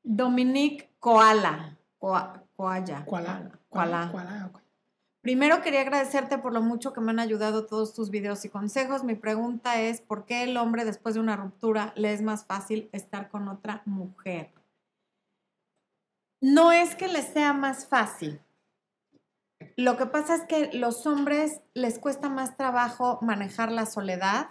[0.02, 1.78] Dominique Koala.
[1.98, 3.04] Koa- Koala.
[3.06, 3.50] Koala.
[3.70, 4.08] Koala.
[4.12, 4.50] Koala.
[5.22, 9.02] Primero quería agradecerte por lo mucho que me han ayudado todos tus videos y consejos.
[9.02, 12.90] Mi pregunta es, ¿por qué el hombre después de una ruptura le es más fácil
[12.92, 14.52] estar con otra mujer?
[16.48, 18.40] No es que les sea más fácil.
[19.74, 24.50] Lo que pasa es que los hombres les cuesta más trabajo manejar la soledad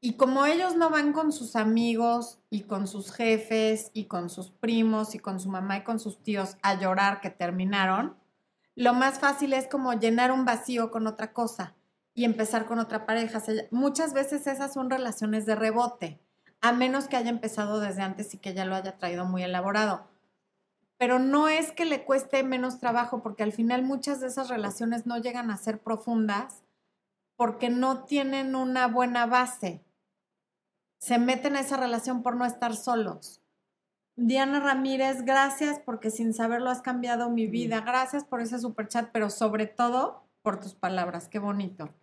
[0.00, 4.50] y como ellos no van con sus amigos y con sus jefes y con sus
[4.50, 8.16] primos y con su mamá y con sus tíos a llorar que terminaron,
[8.74, 11.76] lo más fácil es como llenar un vacío con otra cosa
[12.14, 13.40] y empezar con otra pareja.
[13.70, 16.18] Muchas veces esas son relaciones de rebote,
[16.60, 20.15] a menos que haya empezado desde antes y que ya lo haya traído muy elaborado.
[20.98, 25.06] Pero no es que le cueste menos trabajo, porque al final muchas de esas relaciones
[25.06, 26.62] no llegan a ser profundas
[27.36, 29.84] porque no tienen una buena base.
[30.98, 33.42] Se meten a esa relación por no estar solos.
[34.16, 37.82] Diana Ramírez, gracias porque sin saberlo has cambiado mi vida.
[37.82, 41.28] Gracias por ese super chat, pero sobre todo por tus palabras.
[41.28, 41.94] Qué bonito.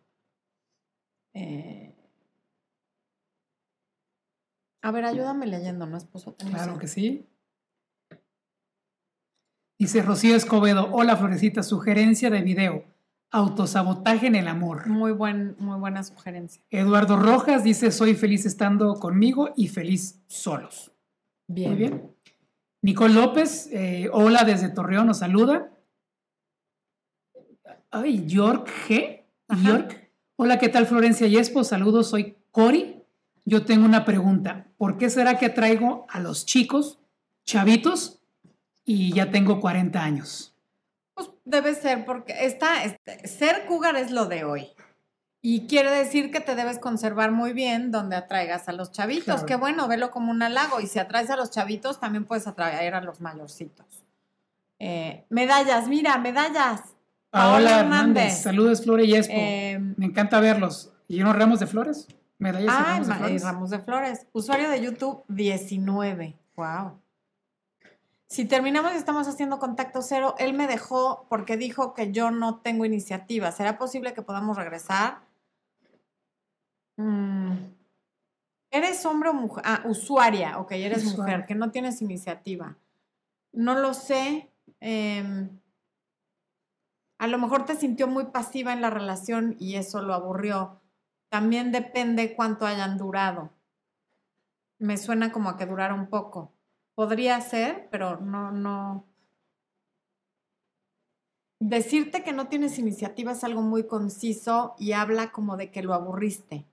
[1.33, 1.93] Eh,
[4.83, 6.35] A ver, ayúdame leyendo, ¿no, esposo?
[6.35, 7.25] Claro que sí.
[9.79, 12.85] Dice Rocío Escobedo, hola Florecita, sugerencia de video,
[13.31, 14.87] autosabotaje en el amor.
[14.87, 16.61] Muy, buen, muy buena sugerencia.
[16.69, 20.91] Eduardo Rojas dice, soy feliz estando conmigo y feliz solos.
[21.47, 21.69] Bien.
[21.71, 22.15] Muy bien.
[22.81, 25.71] Nicole López, eh, hola desde Torreón, nos saluda.
[27.89, 29.23] Ay, York G.
[29.47, 29.69] Ajá.
[29.69, 30.11] York.
[30.35, 31.63] Hola, ¿qué tal Florencia y Espo?
[31.63, 33.03] Saludos, soy Cori.
[33.45, 34.67] Yo tengo una pregunta.
[34.77, 36.99] ¿Por qué será que traigo a los chicos,
[37.45, 38.22] chavitos,
[38.85, 40.55] y ya tengo 40 años?
[41.13, 44.67] Pues debe ser porque está, este, ser cougar es lo de hoy.
[45.45, 49.25] Y quiere decir que te debes conservar muy bien donde atraigas a los chavitos.
[49.25, 49.45] Claro.
[49.45, 50.79] Que bueno, velo como un halago.
[50.79, 54.05] Y si atraes a los chavitos, también puedes atraer a los mayorcitos.
[54.79, 56.81] Eh, medallas, mira, medallas.
[57.29, 58.23] Paola Paola Hernández.
[58.23, 58.41] Hernández.
[58.41, 59.33] Saludos, Flore y Espo.
[59.35, 60.93] Eh, Me encanta verlos.
[61.09, 62.07] ¿Y unos ramos de flores?
[62.37, 63.43] ¿Medallas y ramos de ma- y flores?
[63.43, 64.27] Ramos de Flores.
[64.31, 66.37] Usuario de YouTube 19.
[66.55, 67.01] Wow.
[68.27, 72.61] Si terminamos y estamos haciendo contacto cero, él me dejó porque dijo que yo no
[72.61, 73.51] tengo iniciativa.
[73.51, 75.21] ¿Será posible que podamos regresar?
[76.97, 77.53] Mm.
[78.71, 79.63] ¿Eres hombre o mujer?
[79.67, 80.57] Ah, usuaria.
[80.59, 81.17] Ok, eres Usuaria.
[81.37, 82.75] mujer, que no tienes iniciativa.
[83.51, 84.49] No lo sé.
[84.79, 85.59] em,
[87.19, 90.81] a lo mejor te sintió muy pasiva en la relación y eso lo aburrió.
[91.29, 93.51] También depende cuánto hayan durado.
[94.79, 96.51] Me suena como a que durara un poco.
[96.95, 99.05] Podría ser, pero no, no.
[101.59, 105.93] Decirte que no tienes iniciativa es algo muy conciso y habla como de que lo
[105.93, 106.65] aburriste.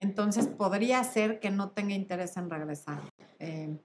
[0.00, 3.00] Entonces podría ser que no tenga interés en regresar.
[3.38, 3.78] Eh,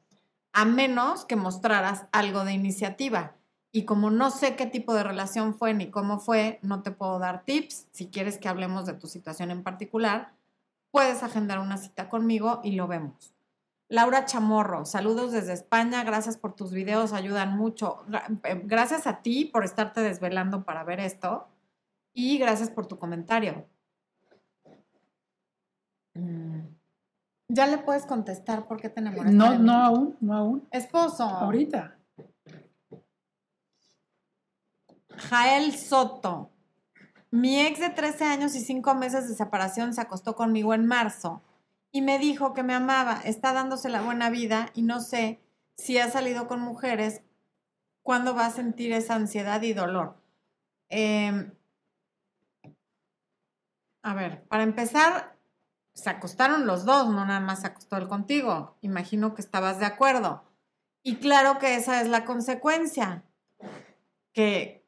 [0.52, 3.36] a menos que mostraras algo de iniciativa.
[3.72, 7.20] Y como no sé qué tipo de relación fue ni cómo fue, no te puedo
[7.20, 7.88] dar tips.
[7.92, 10.34] Si quieres que hablemos de tu situación en particular,
[10.92, 13.34] puedes agendar una cita conmigo y lo vemos.
[13.90, 18.06] Laura Chamorro, saludos desde España, gracias por tus videos, ayudan mucho.
[18.44, 21.48] Eh, Gracias a ti por estarte desvelando para ver esto
[22.14, 23.66] y gracias por tu comentario.
[26.14, 26.68] Mm.
[27.48, 29.36] Ya le puedes contestar por qué te enamoraste.
[29.36, 30.68] No, no aún, no aún.
[30.70, 31.24] Esposo.
[31.24, 31.98] Ahorita.
[35.18, 36.52] Jael Soto.
[37.32, 41.42] Mi ex de 13 años y 5 meses de separación se acostó conmigo en marzo
[41.92, 45.42] y me dijo que me amaba, está dándose la buena vida y no sé
[45.76, 47.22] si ha salido con mujeres,
[48.04, 50.22] cuándo va a sentir esa ansiedad y dolor.
[50.90, 51.54] Em,
[54.02, 55.38] a ver, para empezar,
[55.94, 58.78] se acostaron los dos, no nada más se acostó él contigo.
[58.82, 60.44] Imagino que estabas de acuerdo.
[61.04, 63.24] Y claro que esa es la consecuencia,
[64.34, 64.79] que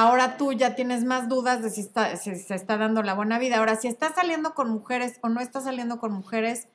[0.00, 3.58] ahora tú ya tienes más dudas de si, está- se está dando la buena vida.
[3.58, 6.68] Ahora, si estás saliendo con mujeres o no estás saliendo con mujeres,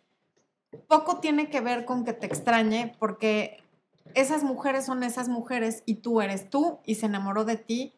[0.87, 3.63] poco tiene que ver con que te extrañe, porque
[4.13, 7.93] esas mujeres son esas mujeres y tú eres tú y se enamoró de ti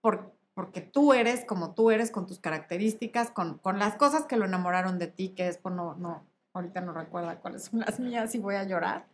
[0.00, 4.36] por- porque tú eres como tú eres, con tus características, con, con las cosas que
[4.36, 7.98] lo enamoraron de ti, que es por no, no, ahorita no recuerda cuáles son las
[7.98, 9.06] mías y voy a llorar.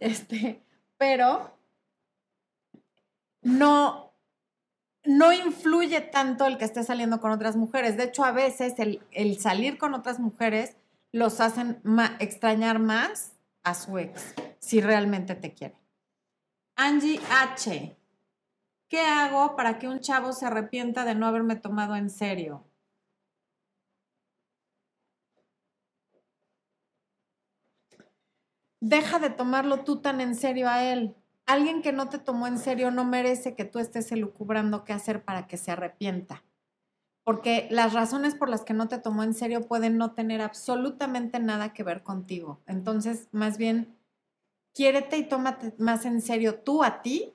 [0.00, 0.62] Este,
[0.96, 1.50] pero
[3.42, 4.07] no,
[5.04, 7.96] no influye tanto el que esté saliendo con otras mujeres.
[7.96, 10.76] De hecho, a veces el, el salir con otras mujeres
[11.12, 11.80] los hacen
[12.18, 13.32] extrañar más
[13.62, 15.76] a su ex, si realmente te quiere.
[16.76, 17.96] Angie H.
[18.88, 22.64] ¿Qué hago para que un chavo se arrepienta de no haberme tomado en serio?
[28.80, 31.17] Deja de tomarlo tú tan en serio a él.
[31.48, 35.24] Alguien que no te tomó en serio no merece que tú estés elucubrando qué hacer
[35.24, 36.44] para que se arrepienta.
[37.24, 41.40] Porque las razones por las que no te tomó en serio pueden no tener absolutamente
[41.40, 42.60] nada que ver contigo.
[42.66, 43.96] Entonces, más bien,
[44.74, 47.34] quiérete y tómate más en serio tú a ti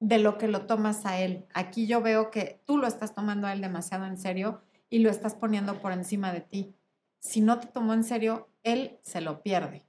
[0.00, 1.44] de lo que lo tomas a él.
[1.52, 5.10] Aquí yo veo que tú lo estás tomando a él demasiado en serio y lo
[5.10, 6.74] estás poniendo por encima de ti.
[7.18, 9.87] Si no te tomó en serio, él se lo pierde.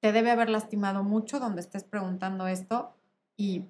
[0.00, 2.94] Te debe haber lastimado mucho donde estés preguntando esto
[3.36, 3.64] y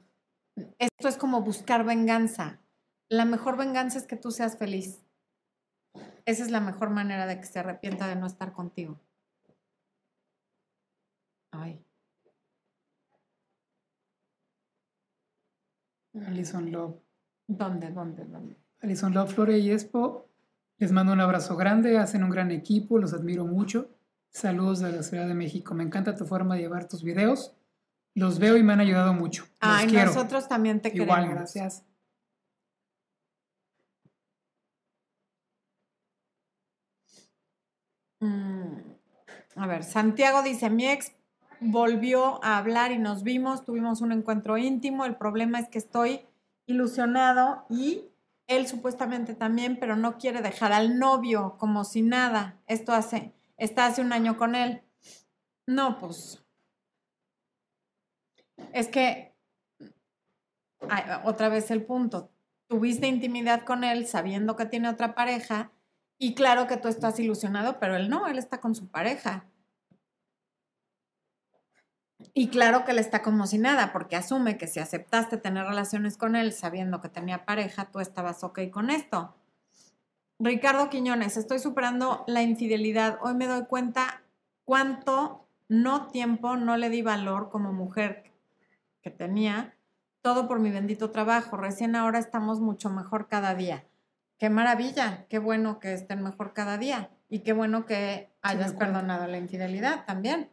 [0.79, 2.61] esto es como buscar venganza.
[3.09, 5.03] La mejor venganza es que tú seas feliz.
[6.27, 9.01] Esa es la mejor manera de que se arrepienta de no estar contigo.
[11.51, 11.83] Ay.
[16.27, 16.97] Alison Love.
[17.47, 18.57] ¿Dónde, dónde, dónde?
[18.81, 20.29] Alison Love, Flore y Expo.
[20.77, 23.91] Les mando un abrazo grande, hacen un gran equipo, los admiro mucho.
[24.31, 25.75] Saludos de la Ciudad de México.
[25.75, 27.55] Me encanta tu forma de llevar tus videos.
[28.15, 29.45] Los veo y me han ayudado mucho.
[29.45, 30.07] Los Ay, quiero.
[30.07, 31.35] nosotros también te Igual, queremos.
[31.35, 31.85] gracias.
[38.21, 38.79] Mm,
[39.57, 41.13] A ver, Santiago dice, mi ex
[41.61, 46.21] volvió a hablar y nos vimos, tuvimos un encuentro íntimo, el problema es que estoy
[46.67, 48.05] ilusionado y
[48.47, 52.57] él supuestamente también, pero no quiere dejar al novio como si nada.
[52.67, 54.83] Esto hace, está hace un año con él.
[55.67, 56.43] No, pues,
[58.73, 59.35] es que,
[61.25, 62.33] otra vez el punto,
[62.69, 65.73] tuviste intimidad con él sabiendo que tiene otra pareja
[66.19, 69.47] y claro que tú estás ilusionado, pero él no, él está con su pareja.
[72.35, 76.17] Y claro que él está como si nada, porque asume que si aceptaste tener relaciones
[76.17, 79.38] con él sabiendo que tenía pareja, tú estabas ok con esto.
[80.41, 83.19] Ricardo Quiñones, estoy superando la infidelidad.
[83.23, 84.23] Hoy me doy cuenta
[84.65, 88.31] cuánto no tiempo no le di valor como mujer
[89.03, 89.75] que tenía,
[90.23, 91.57] todo por mi bendito trabajo.
[91.57, 93.85] Recién ahora estamos mucho mejor cada día.
[94.39, 99.27] Qué maravilla, qué bueno que estén mejor cada día y qué bueno que hayas perdonado
[99.27, 100.51] la infidelidad también.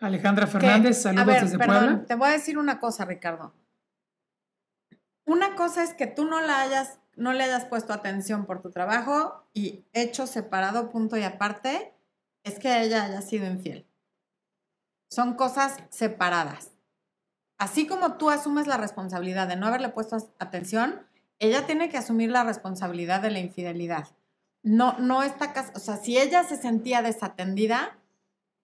[0.00, 2.04] Alejandra Fernández, saludos ver, desde perdón, Puebla.
[2.06, 3.54] Te voy a decir una cosa, Ricardo.
[5.26, 8.70] Una cosa es que tú no la hayas, no le hayas puesto atención por tu
[8.70, 11.92] trabajo y hecho separado, punto y aparte,
[12.44, 13.86] es que ella haya sido infiel.
[15.10, 16.70] Son cosas separadas.
[17.58, 21.06] Así como tú asumes la responsabilidad de no haberle puesto atención,
[21.40, 24.06] ella tiene que asumir la responsabilidad de la infidelidad.
[24.62, 27.98] No, no está, o sea, si ella se sentía desatendida,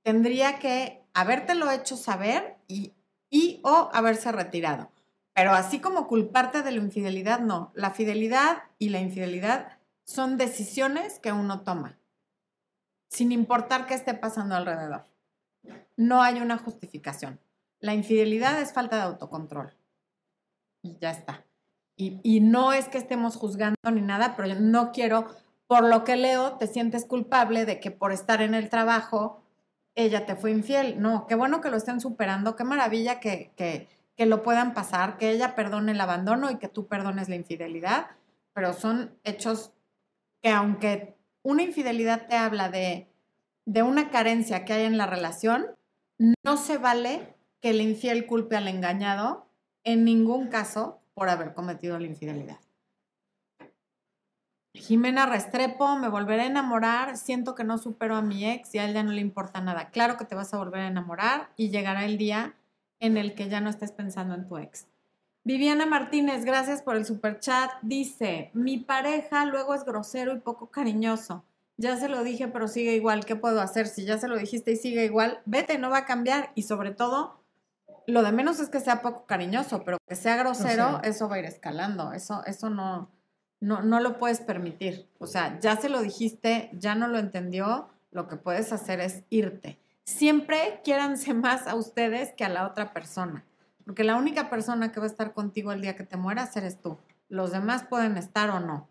[0.03, 2.93] tendría que habértelo hecho saber y,
[3.31, 4.91] y o haberse retirado.
[5.35, 7.73] Pero así como culparte de la infidelidad, no.
[7.75, 11.99] La fidelidad y la infidelidad son decisiones que uno toma,
[13.09, 15.07] sin importar qué esté pasando alrededor.
[15.97, 17.41] No hay una justificación.
[17.79, 19.75] La infidelidad es falta de autocontrol.
[20.83, 21.45] Y ya está.
[21.97, 25.27] Y, y no es que estemos juzgando ni nada, pero yo no quiero,
[25.67, 29.43] por lo que leo, te sientes culpable de que por estar en el trabajo
[29.95, 31.01] ella te fue infiel.
[31.01, 35.17] No, qué bueno que lo estén superando, qué maravilla que, que, que lo puedan pasar,
[35.17, 38.11] que ella perdone el abandono y que tú perdones la infidelidad,
[38.53, 39.73] pero son hechos
[40.43, 43.09] que aunque una infidelidad te habla de,
[43.65, 45.67] de una carencia que hay en la relación,
[46.45, 49.47] no se vale que el infiel culpe al engañado
[49.85, 52.59] en ningún caso por haber cometido la infidelidad.
[54.75, 58.87] Jimena Restrepo, me volveré a enamorar, siento que no supero a mi ex y a
[58.87, 59.91] él ya no le importa nada.
[59.91, 62.57] Claro que te vas a volver a enamorar y llegará el día
[63.03, 64.87] en el que ya no estés pensando en tu ex.
[65.45, 67.71] Viviana Martínez, gracias por el super chat.
[67.83, 71.45] Dice, mi pareja luego es grosero y poco cariñoso.
[71.77, 73.25] Ya se lo dije, pero sigue igual.
[73.25, 73.89] ¿Qué puedo hacer?
[73.89, 76.53] Si ya se lo dijiste y sigue igual, vete, no va a cambiar.
[76.55, 77.41] Y sobre todo,
[78.07, 81.39] lo de menos es que sea poco cariñoso, pero que sea grosero, eso va a
[81.41, 82.13] ir escalando.
[82.13, 83.11] Eso, eso no,
[83.59, 85.09] no, no lo puedes permitir.
[85.19, 89.25] O sea, ya se lo dijiste, ya no lo entendió, lo que puedes hacer es
[89.29, 89.82] irte.
[90.05, 93.45] Siempre quiéranse más a ustedes que a la otra persona,
[93.85, 96.81] porque la única persona que va a estar contigo el día que te mueras eres
[96.81, 96.99] tú.
[97.29, 98.89] Los demás pueden estar o no.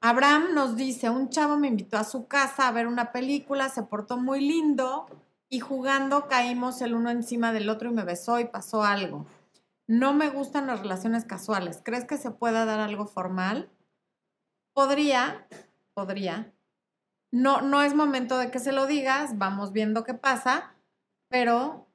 [0.00, 3.82] Abraham nos dice, un chavo me invitó a su casa a ver una película, se
[3.82, 5.06] portó muy lindo
[5.48, 9.26] y jugando caímos el uno encima del otro y me besó y pasó algo.
[9.86, 11.80] No me gustan las relaciones casuales.
[11.84, 13.70] ¿Crees que se pueda dar algo formal?
[14.72, 15.46] Podría,
[15.92, 16.53] podría.
[17.34, 20.72] No, no es momento de que se lo digas, vamos viendo qué pasa,
[21.28, 21.88] pero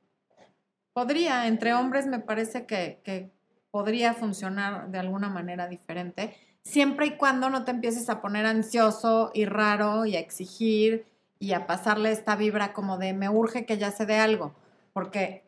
[0.92, 1.48] podría.
[1.48, 3.32] Entre hombres me parece que, que
[3.72, 9.32] podría funcionar de alguna manera diferente, siempre y cuando no te empieces a poner ansioso
[9.34, 11.06] y raro y a exigir
[11.40, 14.54] y a pasarle esta vibra como de me urge que ya se dé algo,
[14.92, 15.46] porque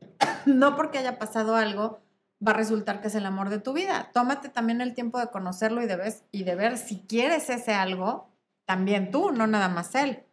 [0.44, 2.00] no porque haya pasado algo
[2.46, 4.10] va a resultar que es el amor de tu vida.
[4.12, 8.31] Tómate también el tiempo de conocerlo y de, y de ver si quieres ese algo,
[8.64, 10.24] también tú, no nada más él.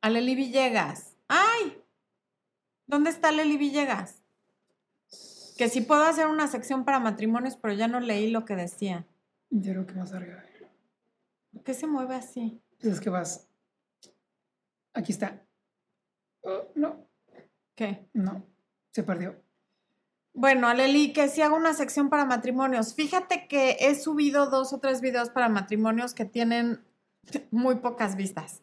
[0.00, 1.16] Aleli Villegas.
[1.28, 1.82] ¡Ay!
[2.86, 4.22] ¿Dónde está Leli Villegas?
[5.58, 9.06] Que sí puedo hacer una sección para matrimonios, pero ya no leí lo que decía.
[9.50, 10.42] Yo creo que más arriba.
[11.52, 12.62] ¿Por qué se mueve así?
[12.80, 13.48] Pues es que vas.
[14.94, 15.44] Aquí está.
[16.42, 17.06] Oh, no,
[17.74, 18.08] ¿Qué?
[18.14, 18.46] no,
[18.92, 19.42] se perdió.
[20.40, 22.94] Bueno, Aleli, que si hago una sección para matrimonios.
[22.94, 26.80] Fíjate que he subido dos o tres videos para matrimonios que tienen
[27.50, 28.62] muy pocas vistas.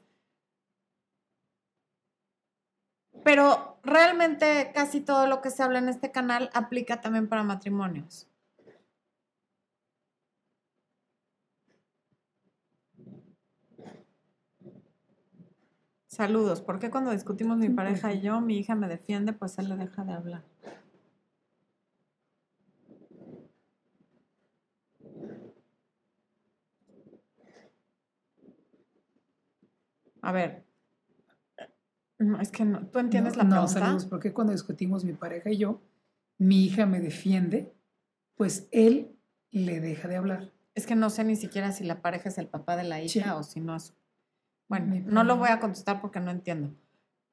[3.25, 8.29] Pero realmente casi todo lo que se habla en este canal aplica también para matrimonios.
[16.07, 16.61] Saludos.
[16.61, 19.75] ¿Por qué cuando discutimos mi pareja y yo, mi hija me defiende, pues él le
[19.75, 20.43] deja de hablar?
[30.25, 30.65] A ver.
[32.17, 32.87] No, es que no.
[32.87, 33.79] ¿Tú entiendes no, la no, pregunta?
[33.79, 34.05] saludos.
[34.05, 35.81] ¿Por qué cuando discutimos mi pareja y yo,
[36.37, 37.73] mi hija me defiende,
[38.35, 39.15] pues él
[39.51, 40.51] le deja de hablar?
[40.73, 43.09] Es que no sé ni siquiera si la pareja es el papá de la hija
[43.09, 43.29] Sí.
[43.29, 43.93] o si no es.
[44.67, 46.73] Bueno, no lo voy a contestar porque no entiendo.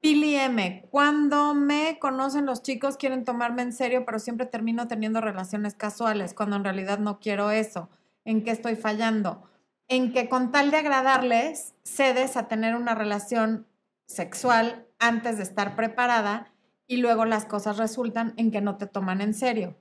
[0.01, 5.20] Pili M, cuando me conocen los chicos quieren tomarme en serio, pero siempre termino teniendo
[5.20, 7.88] relaciones casuales, cuando en realidad no quiero eso.
[8.24, 9.49] ¿En qué estoy fallando?
[9.93, 13.66] En que con tal de agradarles, cedes a tener una relación
[14.07, 16.51] sexual antes de estar preparada
[16.86, 19.76] y luego las cosas resultan en que no te toman en serio.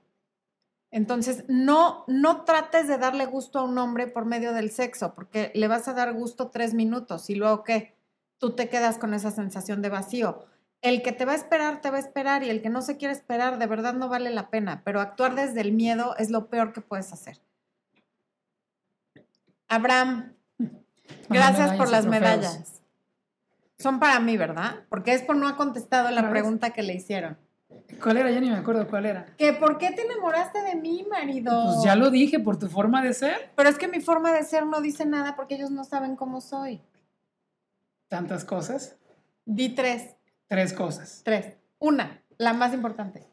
[0.90, 5.50] Entonces, no, no trates de darle gusto a un hombre por medio del sexo, porque
[5.54, 7.96] le vas a dar gusto tres minutos y luego qué,
[8.36, 10.44] tú te quedas con esa sensación de vacío.
[10.82, 12.98] El que te va a esperar, te va a esperar y el que no se
[12.98, 16.50] quiere esperar, de verdad no vale la pena, pero actuar desde el miedo es lo
[16.50, 17.40] peor que puedes hacer.
[19.72, 20.34] Abraham,
[21.28, 22.06] gracias por medallas las trofeos.
[22.06, 22.82] medallas.
[23.78, 24.84] Son para mí, ¿verdad?
[24.88, 27.38] Porque es por no ha contestado la pregunta que le hicieron.
[28.02, 28.30] ¿Cuál era?
[28.30, 29.26] Ya ni me acuerdo cuál era.
[29.38, 31.72] Que ¿por qué te enamoraste de mí, marido?
[31.72, 33.50] Pues ya lo dije, por tu forma de ser.
[33.56, 36.40] Pero es que mi forma de ser no dice nada porque ellos no saben cómo
[36.40, 36.82] soy.
[38.08, 38.96] Tantas cosas.
[39.46, 40.16] Di tres,
[40.48, 41.22] Tres cosas.
[41.24, 41.56] tres.
[41.78, 43.26] Una, la más importante.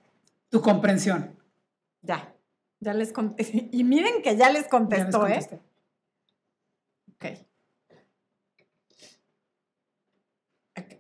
[0.49, 1.35] Tu comprensión.
[2.01, 2.33] Ya,
[2.79, 3.67] ya les contesté.
[3.73, 5.39] Y miren que ya les Ya les contestó, ¿eh?
[7.20, 7.38] Ok.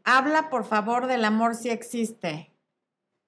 [0.03, 2.51] Habla, por favor, del amor si existe.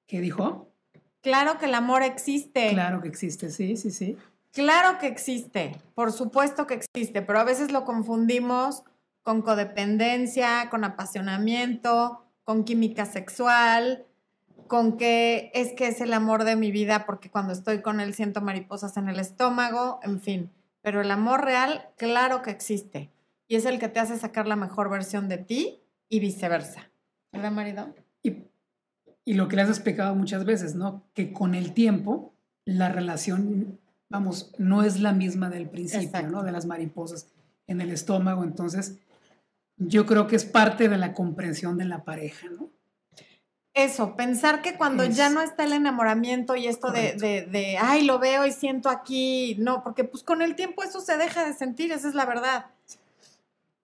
[0.07, 0.73] ¿Qué dijo?
[1.21, 2.69] Claro que el amor existe.
[2.71, 4.17] Claro que existe, sí, sí, sí.
[4.51, 8.83] Claro que existe, por supuesto que existe, pero a veces lo confundimos
[9.21, 14.05] con codependencia, con apasionamiento, con química sexual,
[14.67, 18.13] con que es que es el amor de mi vida porque cuando estoy con él
[18.13, 20.51] siento mariposas en el estómago, en fin.
[20.81, 23.11] Pero el amor real, claro que existe.
[23.47, 26.89] Y es el que te hace sacar la mejor versión de ti y viceversa.
[27.31, 27.93] ¿Verdad, marido?
[28.23, 28.45] Y,
[29.25, 31.03] y lo que le has explicado muchas veces, ¿no?
[31.13, 32.33] Que con el tiempo
[32.65, 33.79] la relación,
[34.09, 36.31] vamos, no es la misma del principio, Exacto.
[36.31, 36.43] ¿no?
[36.43, 37.27] De las mariposas
[37.67, 38.43] en el estómago.
[38.43, 38.97] Entonces,
[39.77, 42.69] yo creo que es parte de la comprensión de la pareja, ¿no?
[43.73, 47.77] Eso, pensar que cuando Es- ya no está el enamoramiento y esto de, de, de,
[47.77, 51.45] ay, lo veo y siento aquí, no, porque pues con el tiempo eso se deja
[51.45, 52.65] de sentir, esa es la verdad.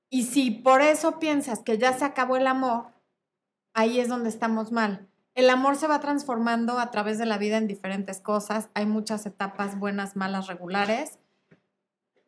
[0.10, 2.88] Y si por eso piensas que ya se acabó el amor,
[3.74, 5.08] ahí es donde estamos mal.
[5.36, 9.26] El amor se va transformando a través de la vida en diferentes cosas, hay muchas
[9.26, 11.20] etapas buenas, malas, regulares,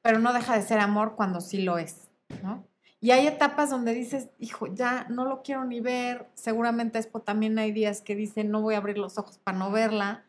[0.02, 2.08] pero no deja de ser amor cuando sí lo es,
[2.42, 2.64] ¿no?
[3.02, 6.28] Y hay etapas donde dices, hijo, ya no lo quiero ni ver.
[6.34, 9.72] Seguramente Expo también hay días que dicen, no voy a abrir los ojos para no
[9.72, 10.26] verla.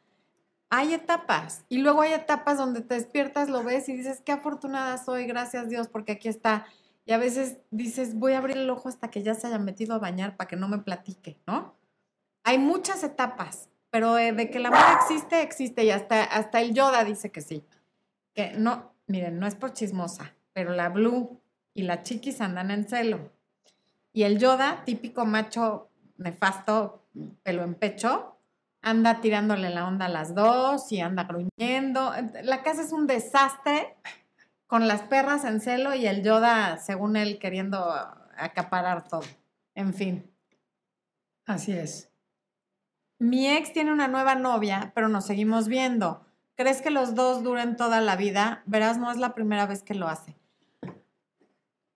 [0.69, 1.65] Hay etapas.
[1.69, 5.69] Y luego hay etapas donde te despiertas, lo ves y dices, qué afortunada soy, gracias
[5.69, 6.65] Dios, porque aquí está.
[7.07, 9.97] Y a veces dices, voy a abrir el ojo hasta que ya se haya metido
[9.97, 11.75] a bañar para que no me platique, ¿no?
[12.45, 15.85] Hay muchas etapas, pero eh, de que el amor existe, existe.
[15.85, 17.65] Y hasta, hasta el Yoda dice que sí.
[18.33, 21.40] Que no, miren, no es por chismosa, pero la Blue
[21.75, 23.33] y la Chiquis andan en celo.
[24.13, 27.07] Y el Yoda, típico macho nefasto,
[27.43, 28.37] pelo en pecho,
[28.83, 32.13] anda tirándole la onda a las dos y anda gruñendo.
[32.43, 33.97] La casa es un desastre
[34.67, 37.93] con las perras en celo y el Yoda, según él, queriendo
[38.37, 39.25] acaparar todo.
[39.75, 40.31] En fin.
[41.47, 42.11] Así es.
[43.19, 46.25] Mi ex tiene una nueva novia, pero nos seguimos viendo.
[46.55, 48.63] ¿Crees que los dos duren toda la vida?
[48.67, 50.37] Verás, no es la primera vez que lo hace.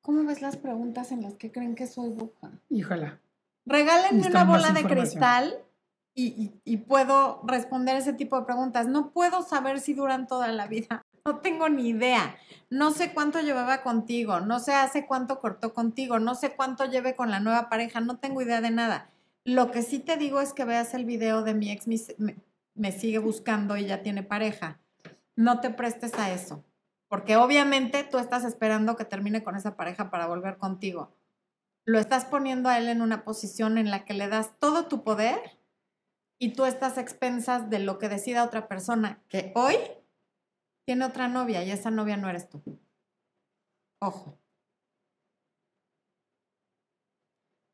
[0.04, 2.50] ¿Cómo ves las preguntas en las que creen que soy bruja?
[2.68, 3.20] Híjola.
[3.64, 5.58] Regálenme una bola de cristal
[6.14, 8.86] y, y- y puedo responder ese tipo de preguntas.
[8.86, 11.02] No puedo saber si duran toda la vida.
[11.26, 12.36] No tengo ni idea.
[12.68, 14.40] No sé cuánto llevaba contigo.
[14.40, 16.18] No sé hace cuánto cortó contigo.
[16.18, 18.00] No sé cuánto lleve con la nueva pareja.
[18.00, 19.08] No tengo idea de nada.
[19.42, 21.86] Lo que sí te digo es que veas el video de mi ex
[22.18, 22.36] me-
[22.74, 24.80] me sigue buscando y ya tiene pareja.
[25.34, 26.62] No te prestes a eso.
[27.14, 31.14] Porque obviamente tú estás esperando que termine con esa pareja para volver contigo
[31.86, 35.04] lo estás poniendo a él en una posición en la que le das todo tu
[35.04, 35.38] poder
[36.40, 39.76] y tú estás a expensas de lo que decida otra persona que hoy
[40.86, 42.62] tiene otra novia y esa novia no eres tú.
[44.00, 44.36] Ojo.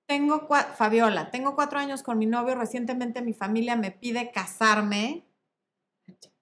[0.07, 2.57] Tengo cua- Fabiola, tengo cuatro años con mi novio.
[2.57, 5.25] Recientemente mi familia me pide casarme.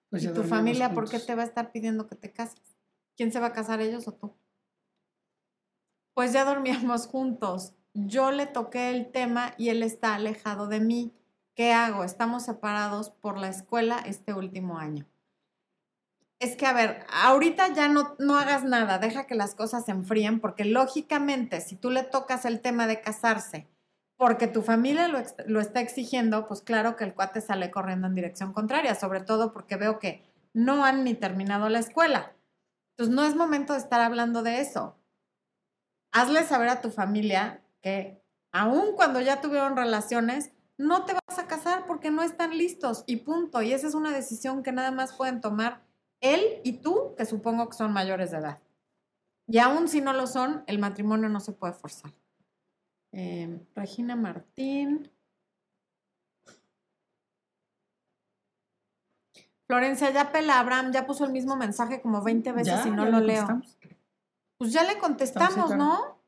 [0.09, 2.68] Pues ¿Y tu familia por qué te va a estar pidiendo que te cases?
[3.19, 4.33] ¿Quién se va a casar, ellos o tú?
[6.13, 7.73] Pues ya dormíamos juntos.
[7.93, 11.13] yo le toqué el tema y él está alejado de mí.
[11.53, 12.05] ¿Qué hago?
[12.05, 15.05] Estamos separados por la escuela este último año.
[16.39, 19.91] Es que, a ver, ahorita ya no, no hagas nada, deja que las cosas se
[19.91, 23.67] enfríen, porque lógicamente, si tú le tocas el tema de casarse,
[24.15, 28.15] porque tu familia lo, lo, está exigiendo, pues claro que el cuate sale corriendo en
[28.15, 32.33] dirección contraria, sobre todo porque veo que no han ni terminado la escuela.
[32.99, 34.97] Entonces, no es momento de estar hablando de eso.
[36.11, 38.21] Hazle saber a tu familia que
[38.51, 43.17] aun cuando ya tuvieron relaciones, no te vas a casar porque no están listos y
[43.17, 43.61] punto.
[43.61, 45.81] Y esa es una decisión que nada más pueden tomar
[46.19, 48.59] él y tú, que supongo que son mayores de edad.
[49.47, 52.11] Y aun si no lo son, el matrimonio no se puede forzar.
[53.13, 55.09] Em, Regina Martín.
[59.69, 63.19] Florencia, ya pela Abraham, ya puso el mismo mensaje como 20 veces y no lo
[63.19, 63.61] leo.
[64.57, 66.19] Pues ya le contestamos, ¿no?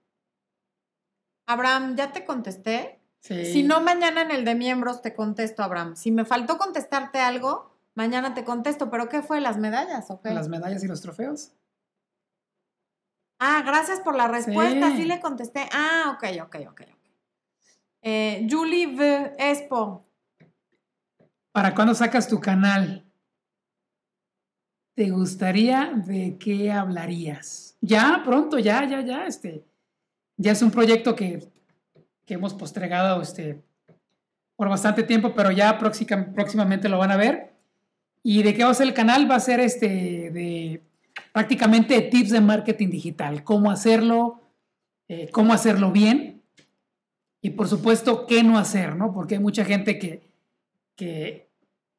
[1.48, 3.02] Abraham, ¿ya te contesté?
[3.20, 3.52] Sí.
[3.52, 5.96] Si no, mañana en el de miembros te contesto, Abraham.
[5.96, 8.92] Si me faltó contestarte algo, mañana te contesto.
[8.92, 9.42] ¿Pero qué fue?
[9.42, 10.22] ¿Las medallas o?
[10.24, 11.52] Las medallas y los trofeos.
[13.40, 14.96] Ah, gracias por la respuesta.
[14.96, 15.68] Sí, le contesté.
[15.74, 16.82] Ah, ok, ok, ok.
[18.04, 19.36] Eh, Julie v.
[19.40, 20.06] Expo.
[21.52, 23.11] ¿Para cuándo sacas tu canal?
[24.96, 27.78] ¿Te gustaría de qué hablarías?
[27.82, 29.26] Ya, pronto, ya, ya, ya.
[29.26, 29.64] Este,
[30.38, 31.48] ya es un proyecto que,
[32.28, 33.62] hemos postregado este,
[34.56, 37.52] por bastante tiempo, pero ya próximamente lo van a ver.
[38.24, 39.30] ¿Y de qué va a ser el canal?
[39.30, 39.88] Va a ser este
[40.32, 40.82] de
[41.34, 44.42] prácticamente tips de marketing digital, cómo hacerlo,
[45.10, 46.42] eh, cómo hacerlo bien
[47.42, 49.14] y por supuesto qué no hacer, ¿no?
[49.14, 50.30] Porque hay mucha gente que,
[50.96, 51.51] que,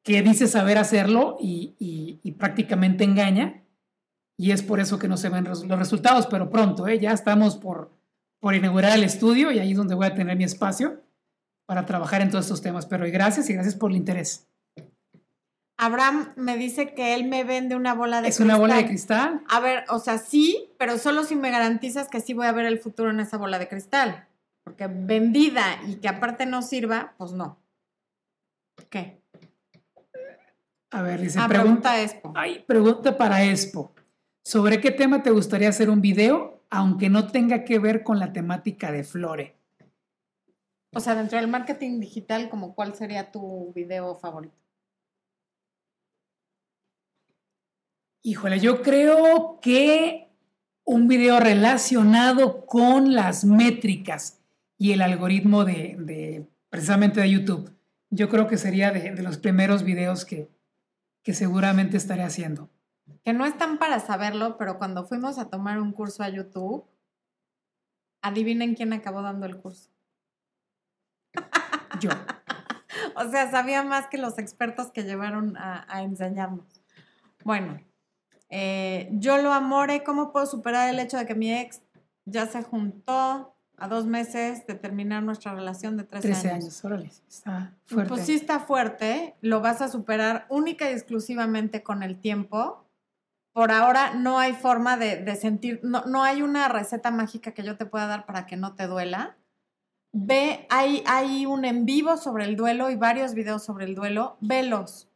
[0.03, 1.75] dice saber hacerlo y,
[2.21, 3.63] y, prácticamente engaña
[4.37, 6.99] y es por eso que no se ven los resultados, pero pronto, ¿eh?
[6.99, 7.91] ya estamos por,
[8.39, 11.01] por inaugurar el estudio y ahí es donde voy a tener mi espacio
[11.65, 12.85] para trabajar en todos estos temas.
[12.85, 14.49] Pero gracias y gracias por el interés.
[15.77, 18.45] Abraham me dice que él me vende una bola de cristal.
[18.45, 19.43] ¿Es una bola de cristal?
[19.49, 22.65] A ver, o sea, sí, pero solo si me garantizas que sí voy a ver
[22.65, 24.27] el futuro en esa bola de cristal.
[24.63, 27.59] Porque vendida y que aparte no sirva, pues no.
[28.89, 29.22] ¿Qué?
[30.93, 31.39] A ver, dice.
[31.41, 32.31] Ah, pregunta Expo.
[32.35, 33.93] Ay, pregunta para Expo.
[34.43, 38.33] ¿Sobre qué tema te gustaría hacer un video aunque no tenga que ver con la
[38.33, 39.55] temática de Flore.
[40.91, 44.55] O sea, dentro del marketing digital, como cuál sería tu video favorito?
[48.23, 50.31] Híjole, yo creo que
[50.83, 54.41] un video relacionado con las métricas
[54.79, 57.71] y el algoritmo de, precisamente de YouTube.
[58.09, 60.49] Yo creo que sería de, los primeros videos que,
[61.23, 62.69] que seguramente estaré haciendo
[63.23, 66.85] que no están para saberlo, pero cuando fuimos a tomar un curso a YouTube,
[68.21, 69.89] adivinen quién acabó dando el curso.
[71.99, 72.09] Yo.
[73.15, 76.65] o sea, sabía más que los expertos que llevaron a, enseñarnos.
[77.43, 77.79] Bueno,
[78.49, 81.81] eh, yo lo amore, ¿cómo puedo superar el hecho de que mi ex
[82.25, 83.52] ya se juntó
[83.83, 86.85] a dos meses de terminar nuestra relación de 13, 13 años?
[86.85, 88.09] órale, está fuerte.
[88.09, 92.83] Pues sí está fuerte, lo vas a superar única y exclusivamente con el tiempo
[93.53, 97.77] por ahora no hay forma de, sentir, no, no, hay una receta mágica que yo
[97.77, 99.37] te pueda dar para que no te duela.
[100.11, 104.37] Ve, hay, hay un en vivo sobre el duelo y varios videos sobre el duelo,
[104.41, 105.07] velos.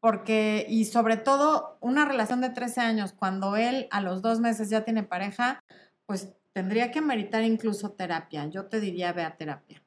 [0.00, 4.70] Porque, y sobre todo, una relación de 13 años, cuando él a los dos meses
[4.70, 5.62] ya tiene pareja,
[6.06, 8.46] pues tendría que meritar incluso terapia.
[8.46, 9.82] Yo te diría, ve a terapia.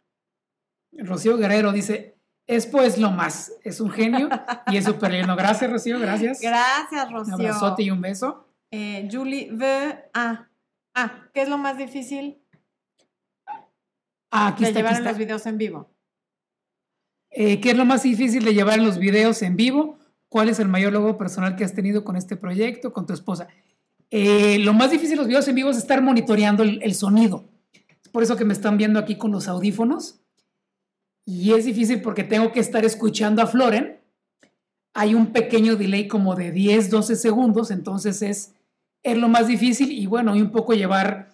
[0.91, 4.29] Rocío Guerrero dice, Expo es lo más, es un genio
[4.67, 5.35] y es súper lindo.
[5.35, 6.41] Gracias, Rocío, gracias.
[6.41, 7.35] Gracias, Rocío.
[7.35, 8.47] Un abrazote y un beso.
[8.69, 10.49] Eh, Julie ve ah,
[10.95, 12.41] ah, ¿qué es lo más difícil?
[14.31, 15.89] Ah, aquí de está, llevar en los videos en vivo.
[17.29, 19.99] Eh, ¿Qué es lo más difícil de llevar en los videos en vivo?
[20.27, 23.47] ¿Cuál es el mayor logro personal que has tenido con este proyecto, con tu esposa?
[24.15, 27.49] Eh, lo más difícil de los videos en vivo es estar monitoreando el, sonido.
[28.11, 30.19] Por eso que me están viendo aquí con los audífonos
[31.25, 34.01] y es difícil porque tengo que estar escuchando a Floren.
[34.93, 38.53] Hay un pequeño delay como de 10, 12 segundos, entonces es,
[39.01, 41.33] es lo más difícil y bueno, y un poco llevar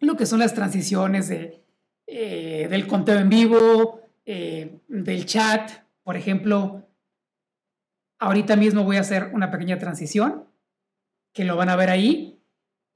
[0.00, 1.62] lo que son las transiciones de,
[2.06, 5.70] eh, del conteo en vivo, eh, del chat.
[6.02, 6.82] Por ejemplo,
[8.18, 10.48] ahorita mismo voy a hacer una pequeña transición,
[11.32, 12.42] que lo van a ver ahí.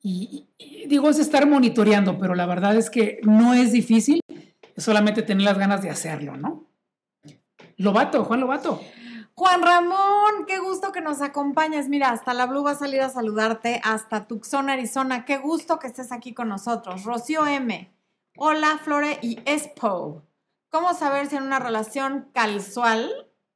[0.03, 0.49] y
[0.87, 4.21] digo, es estar monitoreando, pero la verdad es que no es difícil
[4.77, 6.67] solamente tener las ganas de hacerlo, ¿no?
[7.77, 8.81] Lobato, Juan Lobato.
[9.35, 11.89] Juan Ramón, qué gusto que nos acompañes.
[11.89, 15.25] Mira, hasta la Blue va a salir a saludarte, hasta Tucson, Arizona.
[15.25, 17.03] Qué gusto que estés aquí con nosotros.
[17.05, 17.93] Rocío M.
[18.37, 20.23] Hola, Flore y Espo.
[20.71, 23.11] ¿Cómo saber si en una relación casual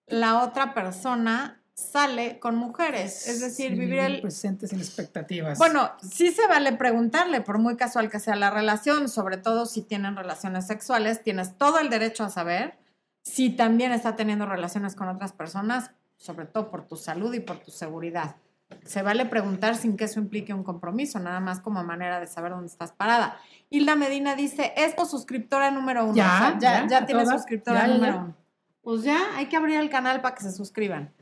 [0.07, 3.29] la otra persona sale con mujeres?
[3.29, 4.21] Es decir, Sin vivir el...
[4.21, 5.59] presente sin expectativas.
[5.59, 9.83] Bueno, sí se vale preguntarle, por muy casual que sea la relación, sobre todo si
[9.83, 12.77] tienen relaciones sexuales, tienes todo el derecho a saber
[13.23, 17.59] si también está teniendo relaciones con otras personas, sobre todo por tu salud y por
[17.59, 18.37] tu seguridad.
[18.85, 22.53] Se vale preguntar sin que eso implique un compromiso, nada más como manera de saber
[22.53, 23.39] dónde estás parada.
[23.71, 26.15] Hilda Medina dice, es tu suscriptora número uno.
[26.15, 28.35] Ya, O sea, ya, ya, ya tienes suscriptora Ya, número uno.
[28.83, 31.13] Pues ya, hay que abrir el canal para que se suscriban.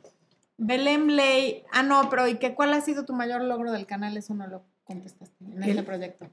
[0.58, 4.16] Belém Ley, ah no, pero ¿y qué, cuál ha sido tu mayor logro del canal?
[4.16, 6.30] Eso no lo contestaste en El- este proyecto.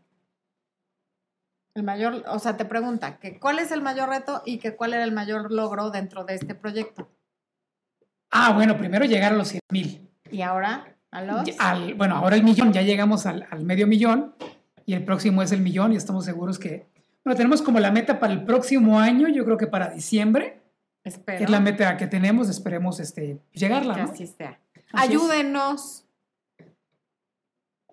[1.76, 4.94] El mayor, o sea, te pregunta que cuál es el mayor reto y que cuál
[4.94, 7.10] era el mayor logro dentro de este proyecto.
[8.30, 10.08] Ah, bueno, primero llegar a los 100 mil.
[10.32, 11.50] Y ahora, a los...
[11.60, 14.36] Al- bueno, ahora el millón, ya llegamos al, al medio millón
[14.86, 16.88] y el próximo es el millón y estamos seguros que,
[17.26, 20.62] bueno, tenemos como la meta para el próximo año, yo creo que para diciembre,
[21.04, 24.12] Espero que es la meta que tenemos, esperemos este, llegarla, que ¿no?
[24.12, 24.60] así sea.
[24.92, 25.10] Así.
[25.10, 26.06] Ayúdenos.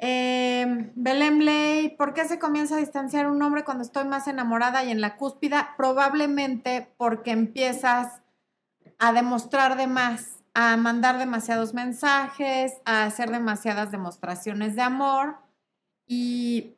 [0.03, 4.83] Eh, Belém Ley, ¿por qué se comienza a distanciar un hombre cuando estoy más enamorada
[4.85, 5.75] y en la cúspida?
[5.77, 8.23] Probablemente porque empiezas
[8.99, 15.37] a demostrar de más, a mandar demasiados mensajes, a hacer demasiadas demostraciones de amor
[16.07, 16.77] y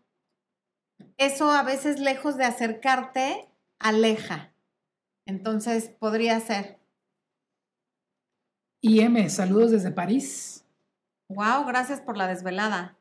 [1.16, 4.51] eso a veces lejos de acercarte, aleja.
[5.26, 6.82] Entonces podría ser,
[8.84, 10.66] IM, saludos desde París.
[11.28, 12.98] Wow, gracias por la desvelada.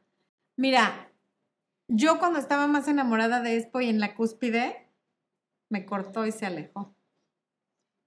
[0.56, 1.12] Mira,
[1.88, 4.88] yo cuando estaba más enamorada de Expo y en la cúspide,
[5.70, 6.94] me cortó y se alejó.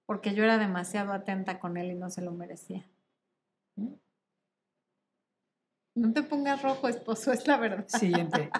[0.05, 2.89] Porque yo era demasiado atenta con él y no se lo merecía.
[5.95, 7.87] No te pongas rojo, esposo, es la verdad.
[7.87, 8.49] Siguiente.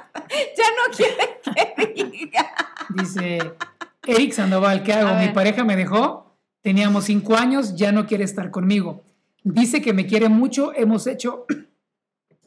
[0.58, 2.51] Ya no quiere que diga.
[2.95, 3.56] Dice
[4.08, 5.20] Eric Sandoval, ¿qué hago?
[5.20, 9.03] Mi pareja me dejó, teníamos cinco años, ya no quiere estar conmigo.
[9.43, 11.45] Dice que me quiere mucho, hemos hecho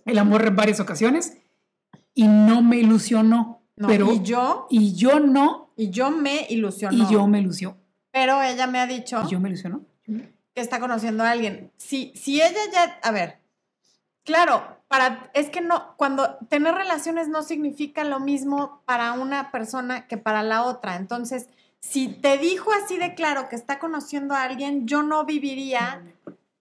[0.05, 1.37] el amor en varias ocasiones
[2.15, 3.63] y no me ilusionó.
[3.77, 6.97] No, pero, y yo, y yo no, y yo me ilusionó.
[6.97, 7.77] y yo me ilusionó.
[8.11, 9.83] Pero ella me ha dicho Y yo me ilusionó.
[10.05, 11.71] que está conociendo a alguien.
[11.77, 13.39] Si, si ella ya, a ver,
[14.25, 20.07] claro, para, es que no, cuando tener relaciones no significa lo mismo para una persona
[20.07, 20.97] que para la otra.
[20.97, 21.49] Entonces,
[21.81, 26.03] si te dijo así de claro que está conociendo a alguien, yo no viviría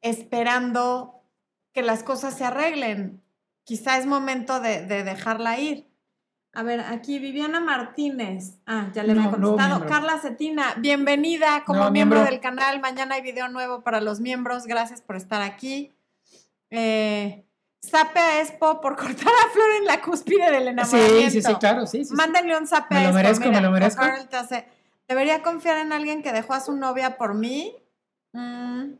[0.02, 1.22] esperando
[1.74, 3.22] que las cosas se arreglen.
[3.64, 5.88] Quizá es momento de, de dejarla ir.
[6.54, 8.58] A ver, aquí Viviana Martínez.
[8.66, 9.86] Ah, ya le había No, nuevo contestado.
[9.86, 12.24] Carla Cetina, bienvenida como miembro, miembro.
[12.24, 12.80] del canal.
[12.80, 14.66] Mañana hay video nuevo para los miembros.
[14.66, 15.94] Gracias por estar aquí.
[16.72, 17.46] Eh,
[17.82, 21.32] Sape a Expo por cortar a Flor en la cúspide del enamoramiento.
[21.32, 22.00] Sí, sí, sí, claro, sí.
[22.00, 22.14] sí, sí.
[22.16, 24.02] Mándenle un zape Me a lo Expo, merezco, me lo merezco.
[24.02, 24.68] Carl te hace-
[25.08, 27.76] ¿Debería confiar en alguien que dejó a su novia por mí?
[28.34, 28.94] Mm,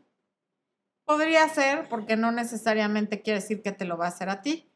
[1.04, 4.70] podría ser, porque no necesariamente quiere decir que te lo va a hacer a ti.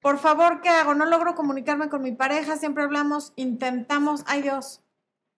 [0.00, 0.94] Por favor, ¿qué hago?
[0.94, 4.82] No logro comunicarme con mi pareja, siempre hablamos, intentamos, ay Dios,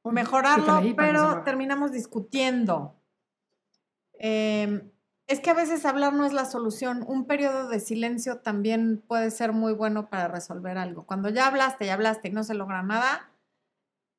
[0.05, 2.95] mejorarlo, pero terminamos discutiendo.
[4.18, 4.82] Eh,
[5.29, 7.05] es que a veces hablar no es la solución.
[7.07, 11.05] Un periodo de silencio también puede ser muy bueno para resolver algo.
[11.07, 13.31] Cuando ya hablaste y hablaste y no se logra nada,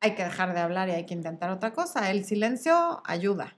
[0.02, 2.10] hay que dejar de hablar y hay que intentar otra cosa.
[2.12, 3.58] El silencio ayuda.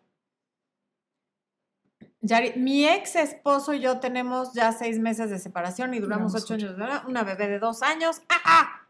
[2.22, 6.43] Yari- mi ex esposo y yo tenemos ya seis meses de separación y duramos Duramos
[6.45, 6.66] ocho ocho.
[6.68, 6.78] años.
[6.78, 7.04] ¿verdad?
[7.08, 8.22] Una bebé de dos años.
[8.30, 8.88] ¡Ah, ah!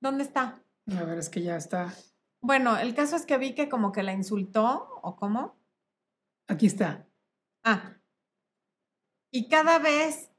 [0.00, 0.62] ¿Dónde está?
[0.96, 1.92] A ver, es que ya está.
[2.42, 5.56] Bueno, el caso es que vi que como que la insultó, ¿o cómo?
[6.48, 7.05] Aquí está.
[7.66, 7.96] Ah.
[9.32, 10.30] Y cada vez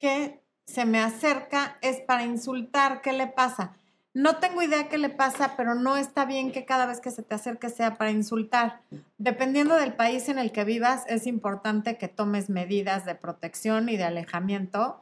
[0.00, 3.02] que se me acerca es para insultar.
[3.02, 3.76] ¿Qué le pasa?
[4.14, 7.22] No tengo idea qué le pasa, pero no está bien que cada vez que se
[7.22, 8.82] te acerque sea para insultar.
[9.16, 13.96] Dependiendo del país en el que vivas, es importante que tomes medidas de protección y
[13.96, 15.00] de alejamiento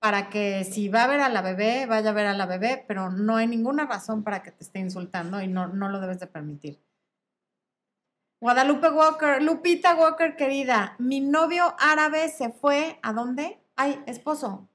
[0.00, 2.84] para que si va a ver a la bebé, vaya a ver a la bebé,
[2.86, 6.20] pero no hay ninguna razón para que te esté insultando y no, no lo debes
[6.20, 6.78] de permitir.
[8.40, 13.60] Guadalupe Walker, Lupita Walker, querida, mi novio árabe se fue, ¿a dónde?
[13.74, 14.68] Ay, esposo.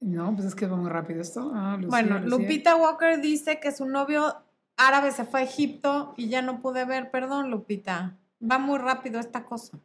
[0.00, 1.52] No, pues es que va muy rápido esto.
[1.54, 2.38] Ah, Lucía, bueno, Lucía.
[2.38, 4.34] Lupita Walker dice que su novio
[4.78, 7.10] árabe se fue a Egipto y ya no pude ver.
[7.10, 8.16] Perdón, Lupita.
[8.42, 9.78] Va muy rápido esta cosa.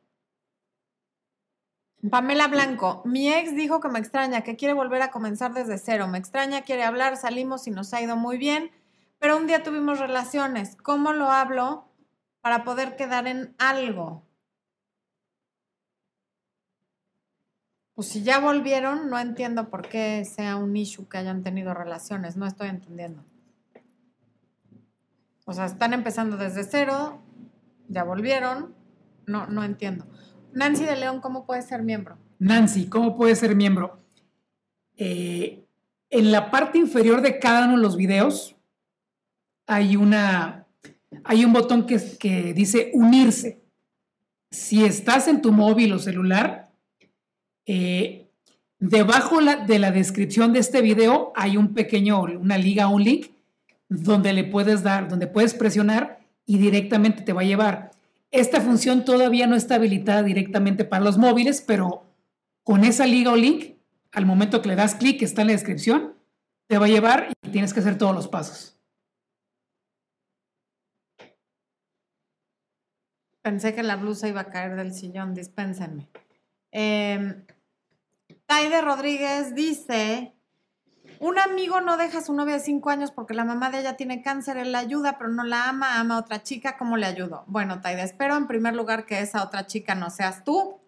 [2.10, 6.08] Pamela Blanco, mi ex dijo que me extraña, que quiere volver a comenzar desde cero.
[6.08, 8.72] Me extraña, quiere hablar, salimos y nos ha ido muy bien,
[9.20, 10.76] pero un día tuvimos relaciones.
[10.76, 11.86] ¿Cómo lo hablo
[12.41, 14.24] para poder quedar en algo?
[17.95, 22.36] Pues si ya volvieron, no entiendo por qué sea un issue que hayan tenido relaciones,
[22.36, 23.24] no estoy entendiendo.
[25.45, 27.22] O sea, están empezando desde cero,
[27.88, 28.76] ya volvieron,
[29.26, 30.06] no, no entiendo.
[30.56, 32.18] Nancy de León, ¿cómo puede ser miembro?
[32.39, 33.99] Nancy, ¿cómo puede ser miembro?
[34.95, 35.66] Eh,
[36.10, 38.56] en la parte inferior de cada uno de los videos
[39.68, 40.66] hay una
[41.24, 43.62] hay un botón que, que dice unirse.
[44.49, 46.72] Si estás en tu móvil o celular,
[47.66, 48.30] eh,
[48.80, 53.28] debajo de la descripción de este video hay un pequeño, una liga, un link,
[53.89, 57.91] donde le puedes dar, donde puedes presionar y directamente te va a llevar.
[58.36, 62.03] Esta función todavía no está habilitada directamente para los móviles, pero
[62.63, 63.77] con esa liga o link,
[64.11, 66.15] al momento que le das clic, está en la descripción,
[66.67, 68.77] te va a llevar y tienes que hacer todos los pasos.
[73.41, 76.09] Pensé que la blusa iba a caer del sillón, dispénsenme.
[76.73, 77.41] Eh,
[78.47, 80.34] Taide Rodríguez dice,
[81.20, 83.97] un amigo no deja a su novia de cinco años porque la mamá de ella
[83.97, 87.05] tiene cáncer, él la ayuda, pero no la ama, ama a otra chica, ¿cómo le
[87.05, 87.43] ayudo?
[87.47, 90.80] Bueno, Taide, espero en primer lugar que esa otra chica no seas tú.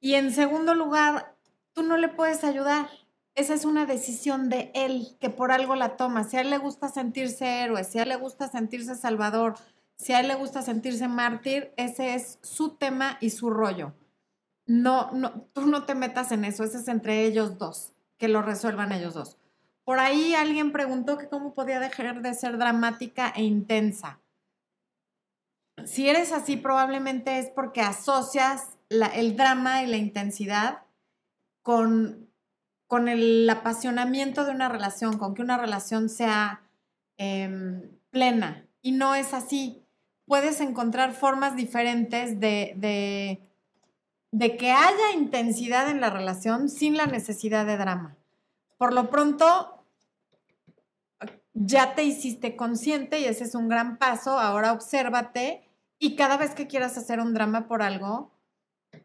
[0.00, 1.34] Y en segundo lugar,
[1.72, 2.88] tú no le puedes ayudar.
[3.34, 6.24] Esa es una decisión de él, que por algo la toma.
[6.24, 9.54] Si a él le gusta sentirse héroe, si a él le gusta sentirse salvador,
[9.96, 13.94] si a él le gusta sentirse mártir, ese es su tema y su rollo.
[14.66, 18.42] No, no, tú no te metas en eso, ese es entre ellos dos, que lo
[18.42, 19.38] resuelvan ellos dos.
[19.84, 24.20] Por ahí alguien preguntó que cómo podía dejar de ser dramática e intensa.
[25.84, 30.82] Si eres así, probablemente es porque asocias el drama y la intensidad
[31.62, 32.30] con,
[32.86, 36.62] con el apasionamiento de una relación, con que una relación sea
[37.18, 38.66] em, plena.
[38.80, 39.84] Y no es así
[40.26, 43.40] puedes encontrar formas diferentes de, de,
[44.56, 48.16] que haya intensidad en la relación sin la necesidad de drama.
[48.76, 49.84] Por lo pronto,
[51.52, 54.38] ya te hiciste consciente y ese es un gran paso.
[54.38, 55.68] Ahora obsérvate
[55.98, 58.32] y cada vez que quieras hacer un drama por algo,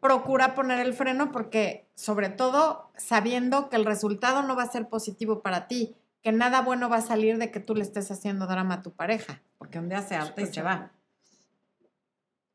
[0.00, 4.88] procura poner el freno porque sobre todo sabiendo que el resultado no va a ser
[4.88, 8.46] positivo para ti, que nada bueno va a salir de que tú le estés haciendo
[8.46, 10.92] drama a tu pareja, porque un día se harta y se va.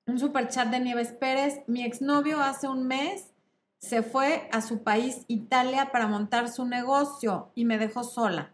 [0.07, 1.63] Un super chat de Nieves Pérez.
[1.67, 3.33] Mi exnovio hace un mes
[3.79, 8.53] se fue a su país, Italia, para montar su negocio y me dejó sola.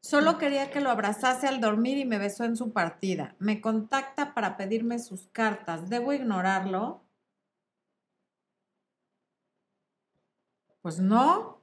[0.00, 3.34] Solo quería que lo abrazase al dormir y me besó en su partida.
[3.38, 5.90] Me contacta para pedirme sus cartas.
[5.90, 7.02] ¿Debo ignorarlo?
[10.82, 11.60] Pues no.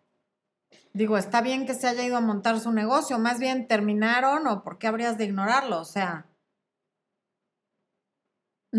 [0.93, 4.63] Digo, está bien que se haya ido a montar su negocio, más bien terminaron o
[4.63, 6.25] por qué habrías de ignorarlo, o sea,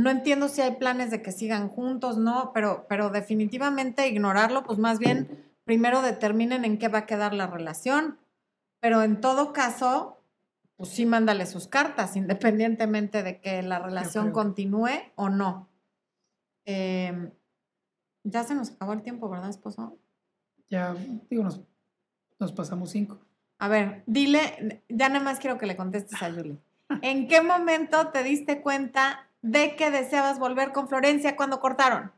[0.03, 4.79] no entiendo si hay planes de que sigan juntos, no, pero, pero definitivamente ignorarlo, pues
[4.79, 8.19] más bien primero determinen en qué va a quedar la relación.
[8.81, 10.23] Pero en todo caso,
[10.77, 15.69] pues sí mándale sus cartas, independientemente de que la relación continúe o no.
[16.65, 17.31] Em,
[18.23, 19.99] ya se nos acabó el tiempo, ¿verdad, esposo?
[20.71, 20.95] Ya,
[21.29, 21.61] digo, nos,
[22.39, 23.19] nos pasamos cinco.
[23.59, 26.59] A ver, dile, ya nada más quiero que le contestes a Julie.
[27.03, 32.13] ¿En qué momento te diste cuenta de que deseabas volver con Florencia cuando cortaron?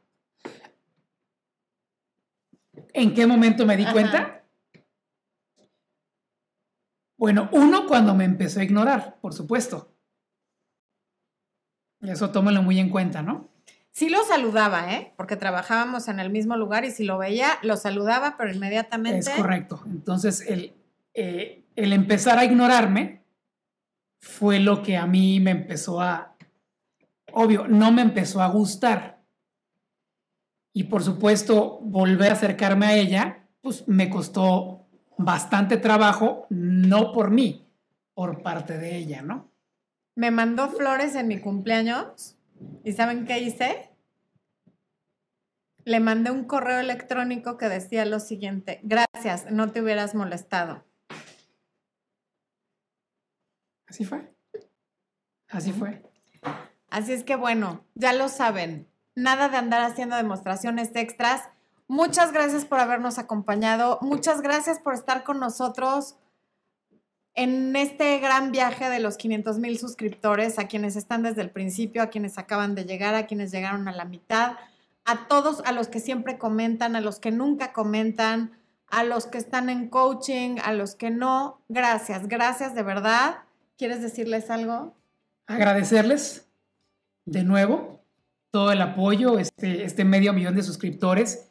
[2.93, 4.45] ¿En qué momento me di cuenta?
[7.17, 9.95] Bueno, uno cuando me empezó a ignorar, por supuesto.
[12.01, 13.51] Eso tómelo muy en cuenta, ¿no?
[13.93, 15.13] Sí lo saludaba, ¿eh?
[15.17, 19.19] Porque trabajábamos en el mismo lugar y si lo veía, lo saludaba, pero inmediatamente...
[19.19, 19.83] Es correcto.
[19.85, 20.73] Entonces, el,
[21.13, 23.23] eh, el empezar a ignorarme
[24.21, 26.30] fue lo que a mí me empezó a,
[27.35, 29.23] obvio, no me empezó a gustar.
[30.73, 34.87] Y por supuesto, volver a acercarme a ella, pues me costó
[35.19, 37.69] bastante trabajo, no por mí,
[38.15, 39.51] por parte de ella, ¿no?
[40.15, 42.37] Me mandó flores en mi cumpleaños
[42.85, 43.91] y ¿saben qué hice?
[45.85, 50.85] Le mandé un correo electrónico que decía lo siguiente, gracias, no te hubieras molestado.
[53.87, 54.33] Así fue.
[55.49, 56.10] Así fue.
[56.91, 61.43] Así es que bueno, ya lo saben, nada de andar haciendo demostraciones extras.
[61.87, 66.17] Muchas gracias por habernos acompañado, muchas gracias por estar con nosotros
[67.35, 72.03] en este gran viaje de los 500 mil suscriptores, a quienes están desde el principio,
[72.03, 74.57] a quienes acaban de llegar, a quienes llegaron a la mitad,
[75.05, 78.53] a todos, a los que siempre comentan, a los que nunca comentan,
[78.89, 81.61] a los que están en coaching, a los que no.
[81.69, 83.39] Gracias, gracias de verdad.
[83.79, 84.95] ¿Quieres decirles algo?
[85.47, 86.50] Agradecerles
[87.25, 88.01] de nuevo
[88.51, 91.47] todo el apoyo, este, este medio millón de suscriptores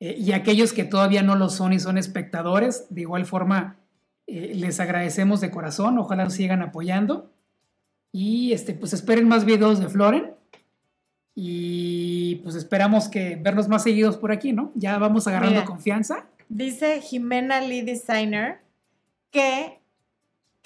[0.00, 3.78] Eh, y aquellos que todavía no lo son y son espectadores, de igual forma,
[4.28, 5.98] eh, les agradecemos de corazón.
[5.98, 7.32] Ojalá nos sigan apoyando.
[8.12, 10.34] Y este, pues esperen más videos de Floren.
[11.34, 14.70] Y pues esperamos que vernos más seguidos por aquí, ¿no?
[14.74, 16.26] Ya vamos agarrando confianza.
[16.48, 18.60] Dice Jimena Lee Designer
[19.30, 19.77] que,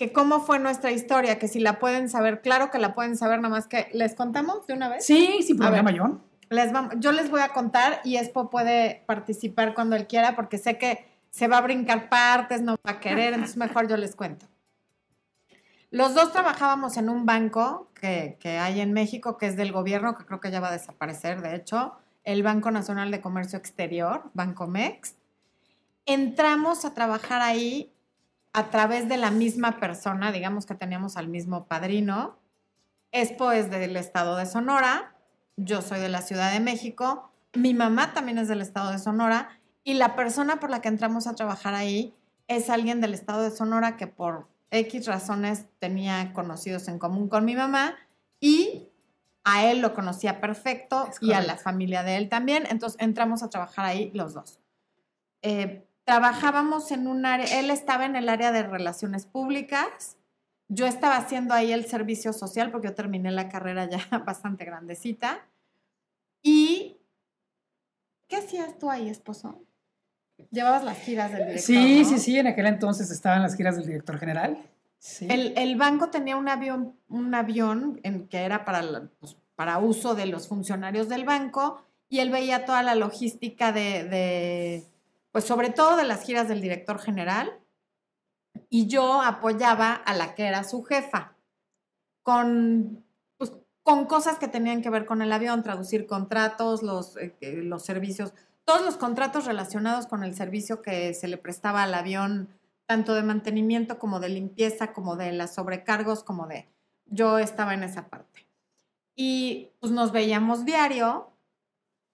[0.03, 3.41] que cómo fue nuestra historia, que si la pueden saber, claro que la pueden saber,
[3.41, 5.07] nada más que les contamos de una vez.
[5.07, 6.21] Sí, sin problema, John.
[6.49, 10.59] Les vamos, yo les voy a contar y Expo puede participar cuando él quiera porque
[10.59, 14.17] sé que se va a brincar partes, no va a querer, entonces mejor yo les
[14.17, 14.47] cuento.
[15.93, 20.17] Los dos trabajábamos en un banco que, que, hay en México, que es del gobierno,
[20.19, 21.95] que creo que ya va a desaparecer, de hecho,
[22.25, 25.15] el Banco Nacional de Comercio Exterior, Banco MEX.
[26.07, 27.93] Entramos a trabajar ahí
[28.53, 32.39] a través de la misma persona, digamos que teníamos al mismo padrino.
[33.11, 35.15] Expo es del estado de Sonora,
[35.57, 39.61] yo soy de la Ciudad de México, mi mamá también es del estado de Sonora
[39.85, 42.15] y la persona por la que entramos a trabajar ahí
[42.49, 47.45] es alguien del estado de Sonora que por X razones tenía conocidos en común con
[47.45, 47.95] mi mamá
[48.41, 48.89] y
[49.45, 52.65] a él lo conocía perfecto y a la familia de él también.
[52.71, 54.61] Entonces entramos a trabajar ahí los dos.
[55.43, 60.17] Eh, trabajábamos en un área, él estaba en el área de relaciones públicas,
[60.69, 65.47] yo estaba haciendo ahí el servicio social porque yo terminé la carrera ya bastante grandecita.
[66.43, 66.97] ¿Y
[68.27, 69.63] qué hacías tú ahí, esposo?
[70.51, 71.63] Llevabas las giras del director.
[71.63, 74.59] Sí, sí, sí, en aquel entonces estaban las giras del director general.
[75.21, 80.27] El, banco tenía un avión, un avión en, que era para, pues, para uso de
[80.27, 84.85] los funcionarios del banco y él veía toda la logística de,
[85.33, 87.59] pues sobre todo de las giras del director general
[88.69, 91.37] y yo apoyaba a la que era su jefa
[92.23, 93.05] con,
[93.39, 93.53] pues,
[93.83, 98.33] con cosas que tenían que ver con el avión, traducir contratos, los, eh, los servicios
[98.65, 102.49] todos los contratos relacionados con el servicio que se le prestaba al avión,
[102.87, 106.69] tanto de mantenimiento como de limpieza, como de las sobrecargos, como de...
[107.07, 108.47] Yo estaba en esa parte.
[109.15, 111.31] Y pues nos veíamos diario,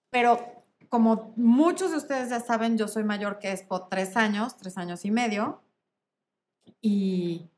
[0.09, 0.58] pero
[0.89, 5.05] como muchos de ustedes ya saben, yo soy mayor que Expo tres años, tres años
[5.05, 5.61] y medio,
[6.81, 7.49] y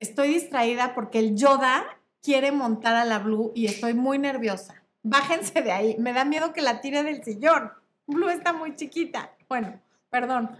[0.00, 1.84] estoy distraída porque el Yoda
[2.22, 6.52] quiere montar a la Blue y estoy muy nerviosa bájense de ahí, me da miedo
[6.52, 7.70] que la tire del sillón.
[8.06, 9.32] Blue está muy chiquita.
[9.48, 10.50] Bueno, perdón.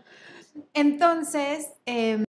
[0.72, 2.24] Entonces, em,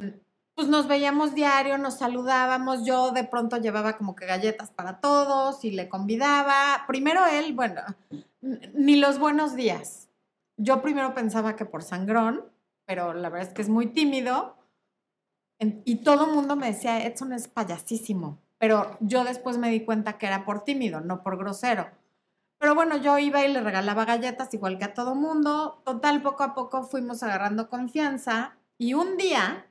[0.55, 5.65] pues nos veíamos diario, nos saludábamos, yo de pronto llevaba como que galletas para todos
[5.65, 6.85] y le convidaba.
[6.87, 7.81] Primero él, bueno,
[8.41, 10.09] ni los buenos días.
[10.57, 12.45] Yo primero pensaba que por sangrón,
[12.85, 14.57] pero la verdad es que es muy tímido.
[15.85, 18.39] Y todo el mundo me decía, Edson es payasísimo.
[18.59, 21.89] Pero yo después me di cuenta que era por tímido, no por grosero.
[22.59, 25.81] Pero bueno, yo iba y le regalaba galletas igual que a todo mundo.
[25.85, 28.57] Total, poco a poco fuimos agarrando confianza.
[28.79, 29.67] Y un día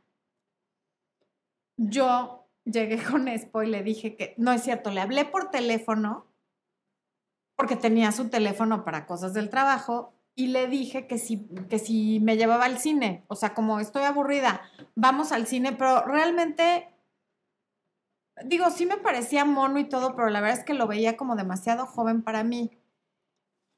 [1.78, 6.26] yo llegué con Expo y le dije que, no es cierto, le hablé por teléfono,
[7.56, 12.20] porque tenía su teléfono para cosas del trabajo, y le dije que si, que si
[12.22, 13.26] me llevaba al cine.
[13.28, 14.62] O sea, como estoy aburrida,
[14.96, 16.88] vamos al cine, pero realmente
[18.46, 21.36] digo, sí me parecía mono y todo, pero la verdad es que lo veía como
[21.36, 22.72] demasiado joven para mí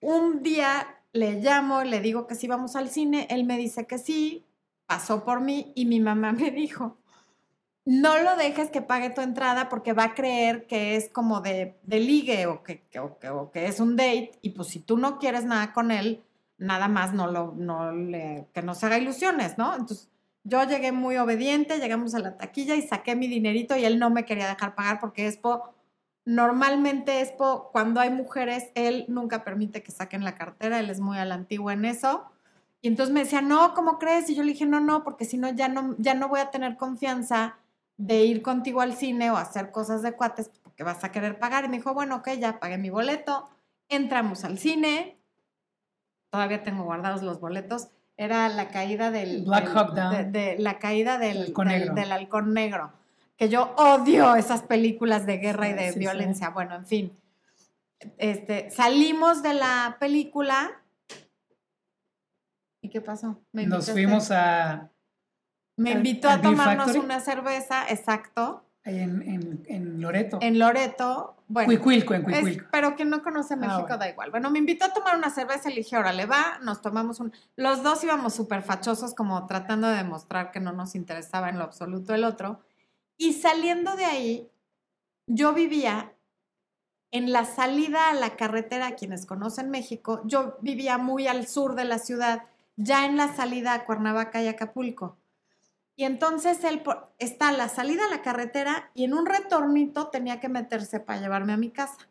[0.04, 3.98] un día le llamo, le digo que sí vamos al cine, él me dice que
[3.98, 4.46] sí,
[4.86, 6.98] pasó por mí y mi mamá me dijo,
[7.86, 11.78] no lo dejes que pague tu entrada porque va a creer que es como de,
[11.84, 15.44] de ligue o que, o que, es un date y pues si tú no quieres
[15.46, 16.24] nada con él,
[16.58, 19.76] nada más no lo, no le, que no se haga ilusiones, ¿no?
[19.76, 20.10] Entonces
[20.44, 24.10] yo llegué muy obediente, llegamos a la taquilla y saqué mi dinerito y él no
[24.10, 25.74] me quería dejar pagar porque es por
[26.26, 31.18] Normalmente Expo, cuando hay mujeres, él nunca permite que saquen la cartera, él es muy
[31.18, 32.24] a la en eso.
[32.82, 34.30] Y entonces me decía, no, ¿cómo crees?
[34.30, 36.50] Y yo le dije, no, no, porque si no ya, no, ya no voy a
[36.50, 37.58] tener confianza
[37.98, 41.66] de ir contigo al cine o hacer cosas de cuates porque vas a querer pagar.
[41.66, 43.50] Y me dijo, bueno, ok, ya pagué mi boleto.
[43.90, 45.18] Entramos al cine.
[46.30, 47.90] Todavía tengo guardados los boletos.
[48.18, 49.44] Era la caída del...
[49.46, 50.32] Black Hawk Down.
[50.32, 52.94] De, la caída del, del halcón negro
[53.38, 56.50] que yo odio esas películas de guerra y de violencia.
[56.50, 57.20] Bueno, en fin.
[58.18, 60.72] Este, salimos de la película.
[62.82, 63.42] ¿Y qué pasó?
[63.52, 64.90] Nos fuimos a.
[65.76, 68.64] Me invitó a, tomarnos una cerveza, exacto.
[68.86, 70.40] En, en, Loreto.
[70.42, 71.38] En Loreto.
[71.48, 71.68] Bueno.
[71.68, 72.68] Cuicuilco, en Cuicuilco.
[72.72, 74.30] pero quien no conoce ah, México da igual.
[74.30, 77.32] Bueno, me invitó a tomar una cerveza le dije, órale, va, nos tomamos un.
[77.56, 81.64] Los dos íbamos súper fachosos, como tratando de demostrar que no nos interesaba en lo
[81.64, 82.60] absoluto el otro.
[83.18, 84.50] Y saliendo de ahí,
[85.28, 86.14] yo vivía
[87.12, 91.86] en la salida a la carretera, quienes conocen México, yo vivía muy al sur de
[91.86, 92.44] la ciudad,
[92.76, 95.16] ya en la salida a Cuernavaca y Acapulco.
[95.96, 96.82] Y entonces él
[97.20, 101.20] está a la salida a la carretera y en un retornito tenía que meterse para
[101.20, 102.10] llevarme a mi casa.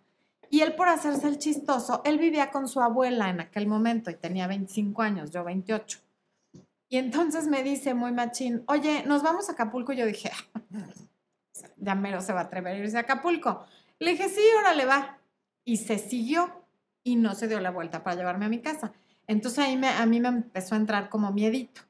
[0.48, 4.14] Y él por hacerse el chistoso, él vivía con su abuela en aquel momento y
[4.14, 5.98] tenía 25 años, yo 28.
[6.88, 9.94] Y entonces me dice muy machín, oye, nos vamos a Acapulco.
[9.94, 10.30] Y yo dije,
[11.78, 13.64] ya mero se va a atrever a irse a Acapulco.
[13.98, 15.18] Le dije, sí, órale, va.
[15.64, 16.66] Y se siguió
[17.02, 18.92] y no se dio la vuelta para llevarme a mi casa.
[19.26, 21.80] Entonces ahí a mí me empezó a entrar como miedito.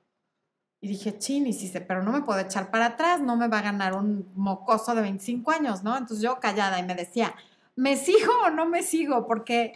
[0.83, 3.61] Y dije, chin, y sí, pero no me puedo echar para atrás, no me va
[3.61, 5.97] a ganar un mocoso de 25 años, ¿no?
[5.97, 7.37] Entonces yo callada y me decía,
[7.77, 9.29] ¿me sigo o no me sigo?
[9.29, 9.75] Porque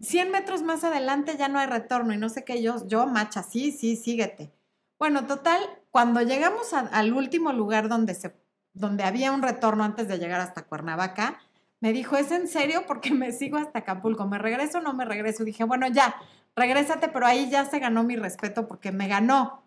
[0.00, 3.42] 100 metros más adelante ya no hay retorno y no sé qué, yo, yo, macha,
[3.42, 4.50] sí, sí, síguete.
[4.98, 5.60] Bueno, total,
[5.90, 8.34] cuando llegamos al último lugar donde, se,
[8.72, 11.38] donde había un retorno antes de llegar hasta Cuernavaca,
[11.80, 12.84] me dijo, ¿es en serio?
[12.86, 15.44] Porque me sigo hasta Acapulco, ¿me regreso o no me regreso?
[15.44, 16.16] Dije, bueno, ya,
[16.56, 19.63] regrésate, pero ahí ya se ganó mi respeto porque me ganó.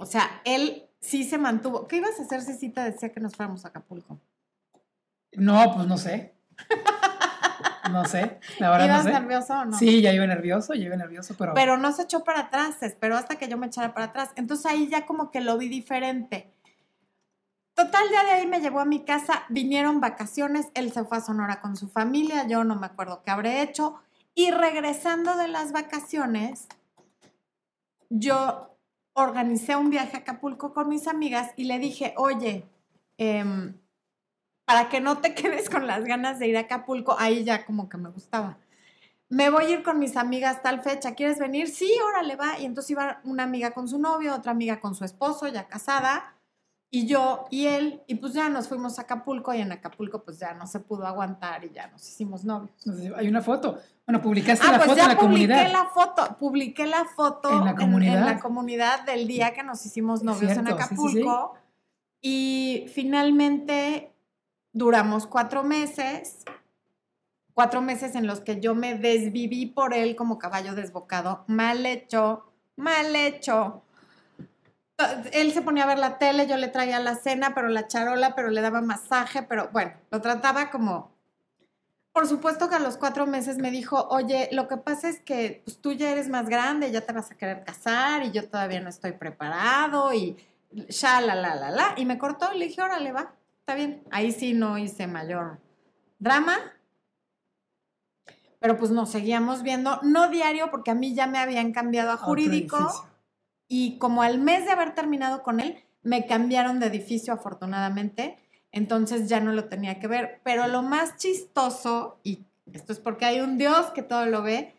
[0.00, 1.86] O sea, él sí se mantuvo.
[1.86, 4.18] ¿Qué ibas a hacer si decía que nos fuéramos a Acapulco?
[5.32, 6.34] No, pues no sé.
[7.90, 9.20] No sé, la verdad ¿Ibas no sé.
[9.20, 9.76] nervioso o no?
[9.76, 11.54] Sí, ya iba nervioso, ya iba nervioso, pero...
[11.54, 14.30] Pero no se echó para atrás, se esperó hasta que yo me echara para atrás.
[14.36, 16.52] Entonces ahí ya como que lo vi diferente.
[17.74, 21.20] Total, ya de ahí me llevó a mi casa, vinieron vacaciones, él se fue a
[21.20, 23.96] Sonora con su familia, yo no me acuerdo qué habré hecho.
[24.34, 26.68] Y regresando de las vacaciones,
[28.08, 28.76] yo
[29.14, 32.68] organicé un viaje a Acapulco con mis amigas y le dije, oye,
[33.18, 33.72] eh,
[34.64, 37.88] para que no te quedes con las ganas de ir a Acapulco, ahí ya como
[37.88, 38.58] que me gustaba.
[39.28, 41.68] Me voy a ir con mis amigas tal fecha, ¿quieres venir?
[41.68, 42.58] Sí, órale, va.
[42.58, 46.34] Y entonces iba una amiga con su novio, otra amiga con su esposo, ya casada,
[46.92, 50.40] y yo y él, y pues ya nos fuimos a Acapulco y en Acapulco pues
[50.40, 52.72] ya no se pudo aguantar y ya nos hicimos novios.
[53.16, 53.78] Hay una foto.
[54.06, 55.72] Bueno, publicaste ah, la pues foto ya en la publiqué comunidad.
[55.72, 58.18] la foto, publiqué la foto ¿En la comunidad?
[58.18, 60.94] en la comunidad del día que nos hicimos novios en Cierto, sí, sí, sí.
[60.96, 61.54] Acapulco.
[62.20, 64.12] Y finalmente
[64.72, 66.44] duramos cuatro meses,
[67.54, 72.50] cuatro meses en los que yo me desviví por él como caballo desbocado, mal hecho,
[72.74, 73.84] mal hecho.
[75.32, 78.34] Él se ponía a ver la tele, yo le traía la cena, pero la charola,
[78.34, 81.18] pero le daba masaje, pero bueno, lo trataba como...
[82.12, 85.62] Por supuesto que a los cuatro meses me dijo, oye, lo que pasa es que
[85.64, 88.80] pues, tú ya eres más grande, ya te vas a querer casar y yo todavía
[88.80, 90.36] no estoy preparado y
[90.88, 91.94] ya, la, la, la, la.
[91.96, 94.02] Y me cortó y le dije, órale, va, está bien.
[94.10, 95.60] Ahí sí no hice mayor
[96.18, 96.58] drama.
[98.58, 102.16] Pero pues nos seguíamos viendo, no diario, porque a mí ya me habían cambiado a
[102.16, 103.09] jurídico.
[103.72, 108.36] Y como al mes de haber terminado con él, me cambiaron de edificio afortunadamente.
[108.72, 110.40] Entonces ya no lo tenía que ver.
[110.42, 114.74] Pero lo más chistoso, y esto es porque hay un Dios que todo lo ve,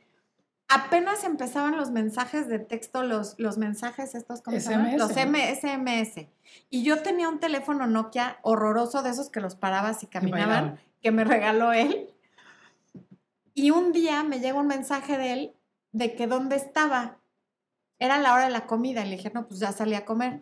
[0.67, 4.59] apenas empezaban los mensajes de texto, los, los mensajes estos, ¿cómo?
[4.59, 5.15] SMS, Los.
[5.15, 6.27] M- SMS.
[6.69, 11.11] Y yo tenía un teléfono Nokia horroroso de esos que los parabas y caminaban, que
[11.11, 12.09] me regaló él.
[13.53, 15.53] Y un día me llega un mensaje de él
[15.93, 17.17] de que dónde estaba.
[18.01, 19.05] Era la hora de la comida.
[19.05, 20.41] Y le dije, no, pues ya salí a comer.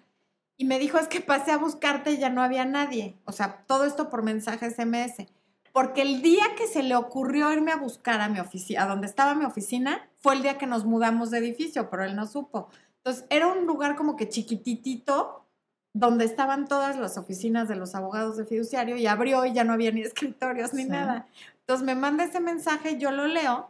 [0.57, 3.18] Y me dijo, es que pasé a buscarte y ya no había nadie.
[3.26, 5.26] O sea, todo esto por mensaje SMS.
[5.73, 9.07] Porque el día que se le ocurrió irme a buscar a mi oficina, a donde
[9.07, 12.69] estaba mi oficina, fue el día que nos mudamos de edificio, pero él no supo.
[12.98, 15.45] Entonces, era un lugar como que chiquititito,
[15.94, 19.73] donde estaban todas las oficinas de los abogados de fiduciario y abrió y ya no
[19.73, 20.90] había ni escritorios ni Sí.
[20.90, 21.27] nada.
[21.61, 23.69] Entonces me manda ese mensaje, yo lo leo,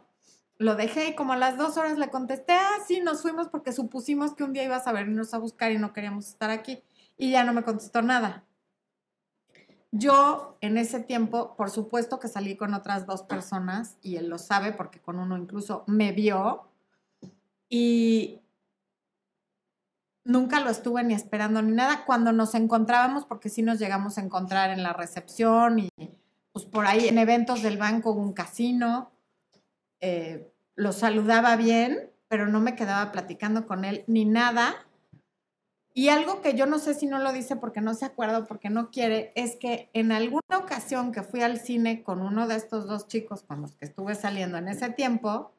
[0.60, 3.72] lo dejé y como a las dos horas le contesté, ah, sí, nos fuimos porque
[3.72, 6.82] supusimos que un día ibas a venirnos a buscar y no queríamos estar aquí.
[7.16, 8.44] Y ya no me contestó nada.
[9.90, 14.36] Yo en ese tiempo, por supuesto que salí con otras dos personas y él lo
[14.36, 16.68] sabe porque con uno incluso me vio
[17.70, 18.42] y
[20.24, 22.04] nunca lo estuve ni esperando ni nada.
[22.04, 25.88] Cuando nos encontrábamos, porque sí nos llegamos a encontrar en la recepción y
[26.52, 29.10] pues por ahí en eventos del banco un casino,
[30.00, 34.74] eh, lo saludaba bien, pero no me quedaba platicando con él ni nada.
[35.92, 38.70] Y algo que yo no sé si no lo dice porque no se acuerda porque
[38.70, 42.86] no quiere, es que en alguna ocasión que fui al cine con uno de estos
[42.86, 45.52] dos chicos con los que estuve saliendo en ese tiempo,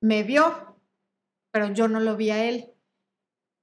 [0.00, 0.76] me vio,
[1.50, 2.72] pero yo no lo vi a él.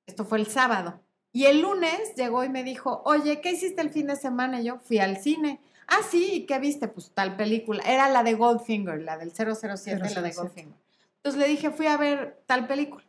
[0.06, 1.02] Esto fue el sábado.
[1.34, 4.62] Y el lunes llegó y me dijo, oye, ¿qué hiciste el fin de semana?
[4.62, 5.60] Y yo fui al cine.
[5.88, 6.88] Ah, sí, ¿y qué viste?
[6.88, 7.82] Pues tal película.
[7.84, 10.36] Era la de Goldfinger, la del 007, la de 007.
[10.36, 10.74] Goldfinger.
[11.18, 13.04] Entonces le dije, fui a ver tal película.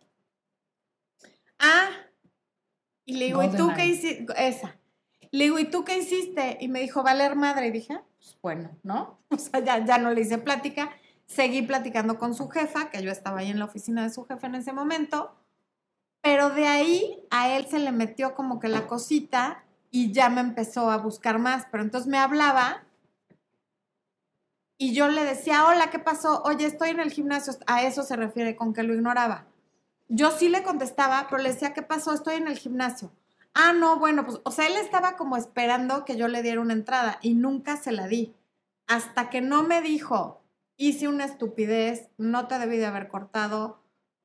[1.59, 1.89] Ah,
[3.05, 4.27] y le digo, ¿y tú qué hiciste?
[4.37, 4.77] Esa.
[5.31, 6.57] Le digo, ¿y tú qué hiciste?
[6.61, 7.67] Y me dijo, valer madre.
[7.67, 9.19] Y dije, "Ah, pues bueno, ¿no?
[9.31, 10.91] O sea, ya, ya no le hice plática.
[11.27, 14.47] Seguí platicando con su jefa, que yo estaba ahí en la oficina de su jefe
[14.47, 15.35] en ese momento.
[16.23, 20.41] Pero de ahí a él se le metió como que la cosita y ya me
[20.41, 21.67] empezó a buscar más.
[21.71, 22.85] Pero entonces me hablaba
[24.77, 26.43] y yo le decía, hola, ¿qué pasó?
[26.45, 27.55] Oye, estoy en el gimnasio.
[27.67, 29.47] A eso se refiere con que lo ignoraba.
[30.09, 32.13] Yo sí le contestaba, pero le decía, ¿qué pasó?
[32.13, 33.11] Estoy en el gimnasio.
[33.55, 36.75] Ah, no, bueno, pues, o sea, él estaba como esperando que yo le diera una
[36.75, 38.35] entrada y nunca se la di.
[38.87, 40.41] Hasta que no me dijo,
[40.77, 43.83] hice una estupidez, no te debí de haber cortado,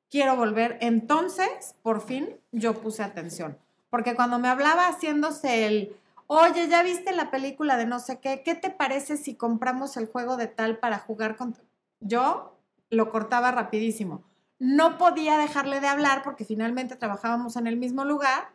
[0.10, 0.78] quiero volver.
[0.82, 3.58] Entonces, por fin, yo puse atención.
[3.94, 5.96] Porque cuando me hablaba haciéndose el,
[6.26, 8.42] oye, ¿ya viste la película de no sé qué?
[8.42, 11.56] ¿Qué te parece si compramos el juego de tal para jugar con...
[12.00, 12.58] Yo
[12.90, 14.24] lo cortaba rapidísimo.
[14.58, 18.50] No podía dejarle de hablar porque finalmente trabajábamos en el mismo lugar.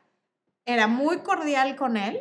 [0.66, 2.20] Era muy cordial con él,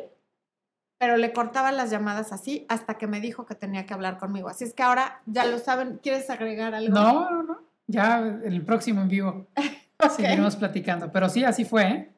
[0.98, 4.48] pero le cortaba las llamadas así hasta que me dijo que tenía que hablar conmigo.
[4.48, 5.98] Así es que ahora ya lo saben.
[6.04, 6.94] ¿Quieres agregar algo?
[6.94, 7.58] No, no, no.
[7.88, 9.48] Ya en el próximo en vivo
[10.00, 10.10] Ok.
[10.10, 11.10] seguiremos platicando.
[11.10, 12.17] Pero sí, así fue, ¿eh?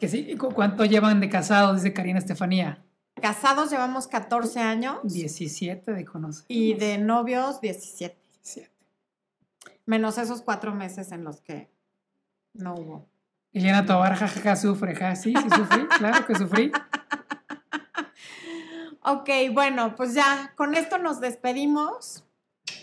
[0.00, 1.76] Que sí, ¿cu- ¿cuánto llevan de casados?
[1.76, 2.82] Dice Karina Estefanía.
[3.20, 6.44] Casados llevamos 14 años 17 de conocer.
[6.48, 8.16] y de novios 17.
[8.42, 8.70] 17.
[9.84, 11.70] Menos esos cuatro meses en los que
[12.54, 13.06] no hubo.
[13.52, 16.72] Eliana Tobar, jajaja, sufre, ja, sí, sí sufrí, claro que sufrí.
[19.02, 22.24] Ok, bueno, pues ya, con esto nos despedimos.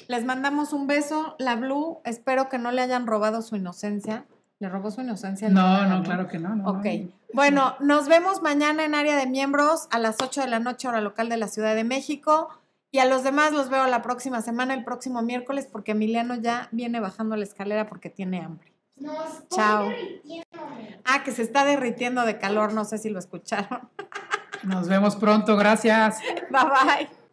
[0.08, 1.36] Les mandamos un beso.
[1.40, 4.26] La Blue, espero que no le hayan robado su inocencia.
[4.60, 5.50] ¿Le robó su inocencia?
[5.50, 6.56] No, no, claro que no.
[6.56, 6.86] no, Ok.
[6.86, 7.12] no.
[7.34, 11.02] Bueno, nos vemos mañana en área de miembros a las 8 de la noche, hora
[11.02, 12.50] local de la Ciudad de México.
[12.90, 16.70] Y a los demás los veo la próxima semana, el próximo miércoles, porque Emiliano ya
[16.72, 18.74] viene bajando la escalera porque tiene hambre.
[18.96, 19.90] No, estoy Chao.
[21.06, 23.90] Ah, que se está derritiendo de calor, no sé si lo escucharon.
[24.64, 26.20] Nos vemos pronto, gracias.
[26.50, 27.27] Bye bye.